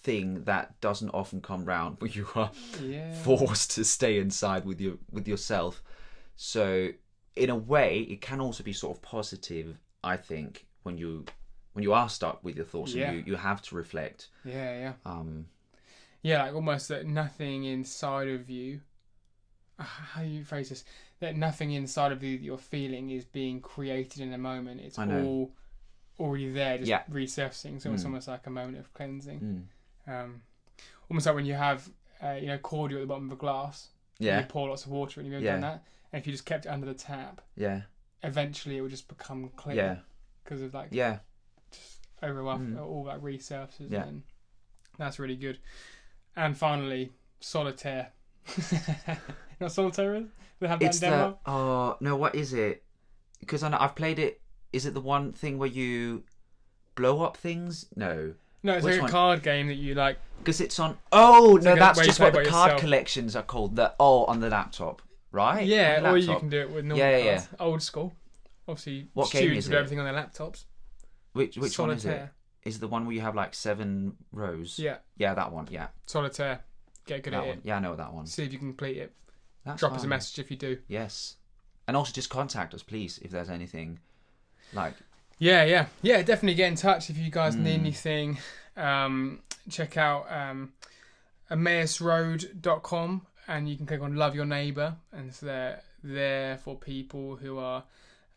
thing 0.00 0.44
that 0.44 0.80
doesn't 0.80 1.10
often 1.10 1.40
come 1.40 1.64
round 1.64 1.96
when 2.00 2.12
you 2.12 2.26
are 2.34 2.50
yeah. 2.82 3.12
forced 3.22 3.72
to 3.72 3.84
stay 3.84 4.18
inside 4.18 4.64
with 4.64 4.80
your 4.80 4.94
with 5.10 5.28
yourself. 5.28 5.82
So 6.36 6.88
in 7.36 7.50
a 7.50 7.56
way, 7.56 8.00
it 8.00 8.20
can 8.20 8.40
also 8.40 8.64
be 8.64 8.72
sort 8.72 8.96
of 8.96 9.02
positive. 9.02 9.78
I 10.02 10.16
think 10.16 10.66
when 10.82 10.96
you 10.96 11.26
when 11.72 11.82
you 11.82 11.92
are 11.92 12.08
stuck 12.08 12.42
with 12.42 12.56
your 12.56 12.64
thoughts 12.64 12.94
Yeah. 12.94 13.10
and 13.10 13.18
you, 13.26 13.32
you 13.32 13.36
have 13.36 13.62
to 13.62 13.74
reflect. 13.76 14.28
Yeah, 14.44 14.78
yeah. 14.78 14.92
Um, 15.04 15.46
Yeah, 16.22 16.42
like 16.42 16.54
almost 16.54 16.88
that 16.88 17.06
nothing 17.06 17.64
inside 17.64 18.28
of 18.28 18.50
you. 18.50 18.80
uh, 19.78 19.84
How 19.84 20.22
do 20.22 20.28
you 20.28 20.44
phrase 20.44 20.68
this? 20.70 20.84
That 21.20 21.36
nothing 21.36 21.72
inside 21.72 22.10
of 22.12 22.22
you 22.22 22.36
that 22.38 22.44
you're 22.44 22.58
feeling 22.58 23.10
is 23.10 23.24
being 23.24 23.60
created 23.60 24.20
in 24.22 24.32
a 24.32 24.38
moment. 24.38 24.80
It's 24.80 24.98
all 25.22 25.52
already 26.18 26.50
there, 26.50 26.78
just 26.78 26.88
Yeah. 26.88 27.04
resurfacing. 27.10 27.80
So 27.80 27.92
it's 27.92 28.02
Mm. 28.02 28.06
almost 28.06 28.26
like 28.28 28.46
a 28.46 28.50
moment 28.50 28.78
of 28.78 28.92
cleansing. 28.94 29.40
mm, 29.40 30.12
Um, 30.12 30.42
almost 31.10 31.26
like 31.26 31.34
when 31.36 31.46
you 31.46 31.54
have, 31.54 31.88
uh, 32.22 32.32
you 32.40 32.46
know, 32.48 32.58
cordial 32.58 32.98
at 32.98 33.02
the 33.02 33.06
bottom 33.06 33.26
of 33.26 33.32
a 33.32 33.36
glass. 33.36 33.90
and 34.18 34.26
yeah, 34.26 34.40
You 34.40 34.46
pour 34.46 34.68
lots 34.68 34.84
of 34.84 34.90
water 34.90 35.20
and 35.20 35.30
you've 35.30 35.42
Yeah. 35.42 35.52
done 35.52 35.60
that. 35.60 35.84
And 36.12 36.20
if 36.20 36.26
you 36.26 36.32
just 36.32 36.44
kept 36.44 36.66
it 36.66 36.70
under 36.70 36.86
the 36.86 36.94
tap, 36.94 37.40
yeah, 37.54 37.82
eventually 38.24 38.76
it 38.78 38.80
will 38.80 38.88
just 38.88 39.06
become 39.06 39.48
clear 39.50 39.76
yeah, 39.76 39.96
because 40.42 40.60
of 40.62 40.74
like 40.74 40.88
yeah. 40.90 41.20
Over 42.22 42.42
Mm. 42.42 42.80
all 42.80 43.04
that 43.04 43.20
resurfaces. 43.22 43.90
Yeah. 43.90 44.04
And 44.06 44.22
that's 44.98 45.18
really 45.18 45.36
good. 45.36 45.58
And 46.36 46.56
finally, 46.56 47.12
solitaire. 47.40 48.12
what 49.58 49.72
solitaire? 49.72 50.24
They 50.60 50.68
have 50.68 50.80
that 50.80 50.86
It's 50.86 51.02
in 51.02 51.10
the 51.10 51.36
oh 51.46 51.96
no, 52.00 52.16
what 52.16 52.34
is 52.34 52.52
it? 52.52 52.82
Because 53.40 53.62
I 53.62 53.68
know 53.68 53.78
I've 53.80 53.94
played 53.94 54.18
it. 54.18 54.40
Is 54.72 54.86
it 54.86 54.94
the 54.94 55.00
one 55.00 55.32
thing 55.32 55.58
where 55.58 55.68
you 55.68 56.24
blow 56.94 57.22
up 57.22 57.36
things? 57.36 57.86
No, 57.96 58.34
No, 58.62 58.74
it's 58.74 58.84
which 58.84 58.92
like 58.94 58.98
a 58.98 59.02
one? 59.02 59.10
card 59.10 59.42
game 59.42 59.68
that 59.68 59.74
you 59.74 59.94
like. 59.94 60.18
because 60.38 60.60
it's 60.60 60.78
on. 60.78 60.98
Oh 61.12 61.56
It's 61.56 61.64
no, 61.64 61.72
like 61.72 61.80
that's 61.80 62.00
just 62.04 62.20
what 62.20 62.32
the 62.32 62.44
card 62.44 62.70
yourself. 62.72 62.80
collections 62.80 63.36
are 63.36 63.42
called. 63.42 63.76
The 63.76 63.94
oh 64.00 64.24
on 64.24 64.40
the 64.40 64.48
laptop, 64.50 65.02
right? 65.32 65.64
Yeah, 65.66 66.10
or 66.10 66.16
you 66.16 66.36
can 66.36 66.48
do 66.48 66.60
it 66.60 66.70
with 66.70 66.84
normal 66.84 66.98
Yeah, 67.06 67.16
yeah, 67.18 67.34
cards. 67.36 67.48
Old 67.60 67.82
school. 67.82 68.12
Obviously, 68.66 69.08
What 69.14 69.28
students 69.28 69.66
do 69.68 69.74
everything 69.76 69.98
on 70.00 70.04
their 70.04 70.14
laptops. 70.22 70.64
Which 71.38 71.56
which 71.56 71.78
one 71.78 71.90
is 71.90 72.04
it? 72.04 72.28
Is 72.64 72.80
the 72.80 72.88
one 72.88 73.06
where 73.06 73.14
you 73.14 73.20
have 73.22 73.34
like 73.34 73.54
seven 73.54 74.16
rows? 74.32 74.78
Yeah, 74.78 74.96
Yeah, 75.16 75.34
that 75.34 75.52
one. 75.52 75.68
Yeah, 75.70 75.88
solitaire. 76.06 76.60
Get 77.06 77.22
good 77.22 77.32
that 77.32 77.38
at 77.42 77.46
one. 77.46 77.58
it. 77.58 77.64
Yeah, 77.64 77.76
I 77.76 77.80
know 77.80 77.96
that 77.96 78.12
one. 78.12 78.26
See 78.26 78.42
if 78.44 78.52
you 78.52 78.58
can 78.58 78.68
complete 78.68 78.98
it. 78.98 79.12
That's 79.64 79.80
Drop 79.80 79.92
us 79.92 79.98
a 79.98 80.02
fine. 80.02 80.08
message 80.10 80.38
if 80.38 80.50
you 80.50 80.56
do. 80.56 80.78
Yes, 80.88 81.36
and 81.86 81.96
also 81.96 82.12
just 82.12 82.28
contact 82.30 82.74
us, 82.74 82.82
please, 82.82 83.18
if 83.22 83.30
there's 83.30 83.48
anything. 83.50 83.98
Like, 84.74 84.94
Yeah, 85.38 85.64
yeah, 85.64 85.86
yeah. 86.02 86.20
Definitely 86.22 86.56
get 86.56 86.68
in 86.68 86.74
touch 86.74 87.08
if 87.10 87.16
you 87.16 87.30
guys 87.30 87.54
need 87.56 87.76
Mm. 87.78 87.80
anything. 87.80 88.38
Um, 88.76 89.40
check 89.70 89.96
out 89.96 90.26
um, 90.30 90.72
emmausroad.com 91.50 93.26
and 93.46 93.68
you 93.68 93.76
can 93.76 93.86
click 93.86 94.02
on 94.02 94.14
Love 94.16 94.34
Your 94.34 94.44
Neighbour, 94.44 94.96
and 95.12 95.34
so 95.34 95.46
they're 95.46 95.80
there 96.04 96.58
for 96.58 96.76
people 96.76 97.36
who 97.36 97.58
are 97.58 97.84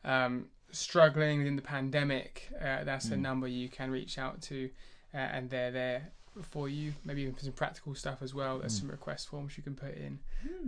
um, 0.06 0.48
struggling 0.72 1.40
within 1.40 1.56
the 1.56 1.62
pandemic. 1.62 2.50
Uh, 2.60 2.84
that's 2.84 3.08
a 3.12 3.16
Mm. 3.16 3.20
number 3.22 3.48
you 3.48 3.70
can 3.70 3.92
reach 3.92 4.18
out 4.18 4.42
to, 4.44 4.70
uh, 5.14 5.18
and 5.18 5.50
they're 5.50 5.72
there 5.72 6.10
for 6.42 6.70
you. 6.70 6.94
Maybe 7.04 7.22
even 7.24 7.36
for 7.36 7.44
some 7.44 7.54
practical 7.54 7.94
stuff 7.96 8.22
as 8.22 8.34
well. 8.34 8.60
There's 8.60 8.76
Mm. 8.78 8.82
some 8.82 8.92
request 8.92 9.28
forms 9.30 9.58
you 9.58 9.64
can 9.64 9.76
put 9.76 9.96
in, 9.96 10.20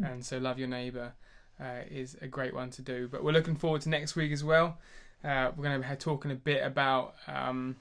and 0.04 0.26
so 0.26 0.38
Love 0.38 0.60
Your 0.60 0.68
Neighbour 0.68 1.14
uh, 1.60 1.82
is 1.90 2.16
a 2.22 2.28
great 2.28 2.54
one 2.54 2.70
to 2.72 2.82
do. 2.82 3.08
But 3.08 3.24
we're 3.24 3.32
looking 3.32 3.56
forward 3.56 3.82
to 3.82 3.90
next 3.90 4.16
week 4.16 4.32
as 4.32 4.44
well. 4.44 4.80
Uh, 5.24 5.52
we're 5.56 5.64
going 5.64 5.82
to 5.82 5.88
be 5.88 5.96
talking 5.96 6.32
a 6.32 6.36
bit 6.36 6.64
about 6.66 7.16
um, 7.28 7.76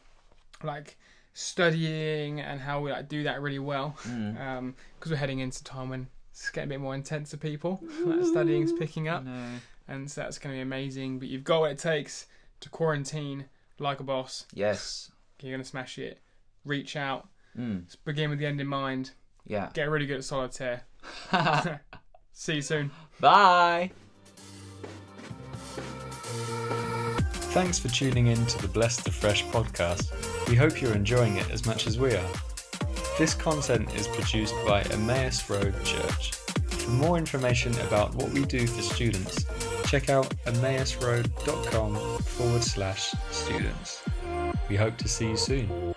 like 0.62 0.96
studying 1.35 2.40
and 2.40 2.61
how 2.61 2.80
we 2.80 2.90
like 2.92 3.08
do 3.08 3.24
that 3.24 3.40
really 3.40 3.58
well 3.58 3.96
mm. 4.02 4.74
because 4.98 5.11
we're 5.11 5.16
heading 5.16 5.40
into 5.40 5.64
time 5.64 5.88
when 5.88 6.06
it's 6.30 6.48
getting 6.50 6.68
a 6.68 6.74
bit 6.74 6.80
more 6.80 6.94
intense 6.94 7.30
for 7.32 7.37
people. 7.38 7.82
like 8.04 8.24
studying's 8.26 8.72
picking 8.72 9.08
up, 9.08 9.24
No. 9.24 9.46
And 9.92 10.11
so 10.11 10.22
that's 10.22 10.38
going 10.38 10.55
to 10.55 10.57
be 10.57 10.62
amazing. 10.62 11.18
But 11.18 11.28
you've 11.28 11.44
got 11.44 11.61
what 11.61 11.70
it 11.70 11.78
takes 11.78 12.26
to 12.61 12.70
quarantine 12.70 13.44
like 13.78 14.00
a 14.00 14.05
boss. 14.05 14.46
Yes. 14.55 15.12
You're 15.40 15.52
going 15.52 15.62
to 15.62 15.68
smash 15.68 15.98
it. 15.98 16.20
Reach 16.64 16.96
out. 16.96 17.28
Mm. 17.59 17.94
Begin 18.05 18.31
with 18.31 18.38
the 18.38 18.46
end 18.46 18.61
in 18.61 18.66
mind. 18.66 19.11
Yeah. 19.46 19.68
Get 19.74 19.90
really 19.90 20.07
good 20.07 20.16
at 20.18 20.24
solitaire. 20.24 20.85
See 22.33 22.55
you 22.55 22.62
soon. 22.62 22.90
Bye. 23.20 23.90
Thanks 27.52 27.78
for 27.78 27.88
tuning 27.88 28.28
in 28.28 28.46
to 28.46 28.62
the 28.62 28.68
Blessed 28.68 29.05
the 29.05 29.11
Fresh 29.11 29.44
podcast. 29.46 30.48
We 30.48 30.55
hope 30.55 30.81
you're 30.81 30.94
enjoying 30.94 31.37
it 31.37 31.50
as 31.50 31.66
much 31.66 31.87
as 31.87 31.98
we 31.98 32.14
are. 32.14 32.31
This 33.18 33.35
content 33.35 33.94
is 33.94 34.09
produced 34.09 34.55
by 34.66 34.83
Emmaus 34.85 35.50
Road 35.50 35.74
Church. 35.85 36.33
For 36.33 36.90
more 36.92 37.18
information 37.18 37.78
about 37.81 38.14
what 38.14 38.31
we 38.31 38.46
do 38.46 38.66
for 38.66 38.81
students, 38.81 39.44
check 39.92 40.09
out 40.09 40.26
emmausroad.com 40.46 41.94
forward 42.22 42.64
slash 42.64 43.14
students. 43.31 44.02
We 44.70 44.76
hope 44.76 44.96
to 44.96 45.07
see 45.07 45.28
you 45.28 45.37
soon. 45.37 45.91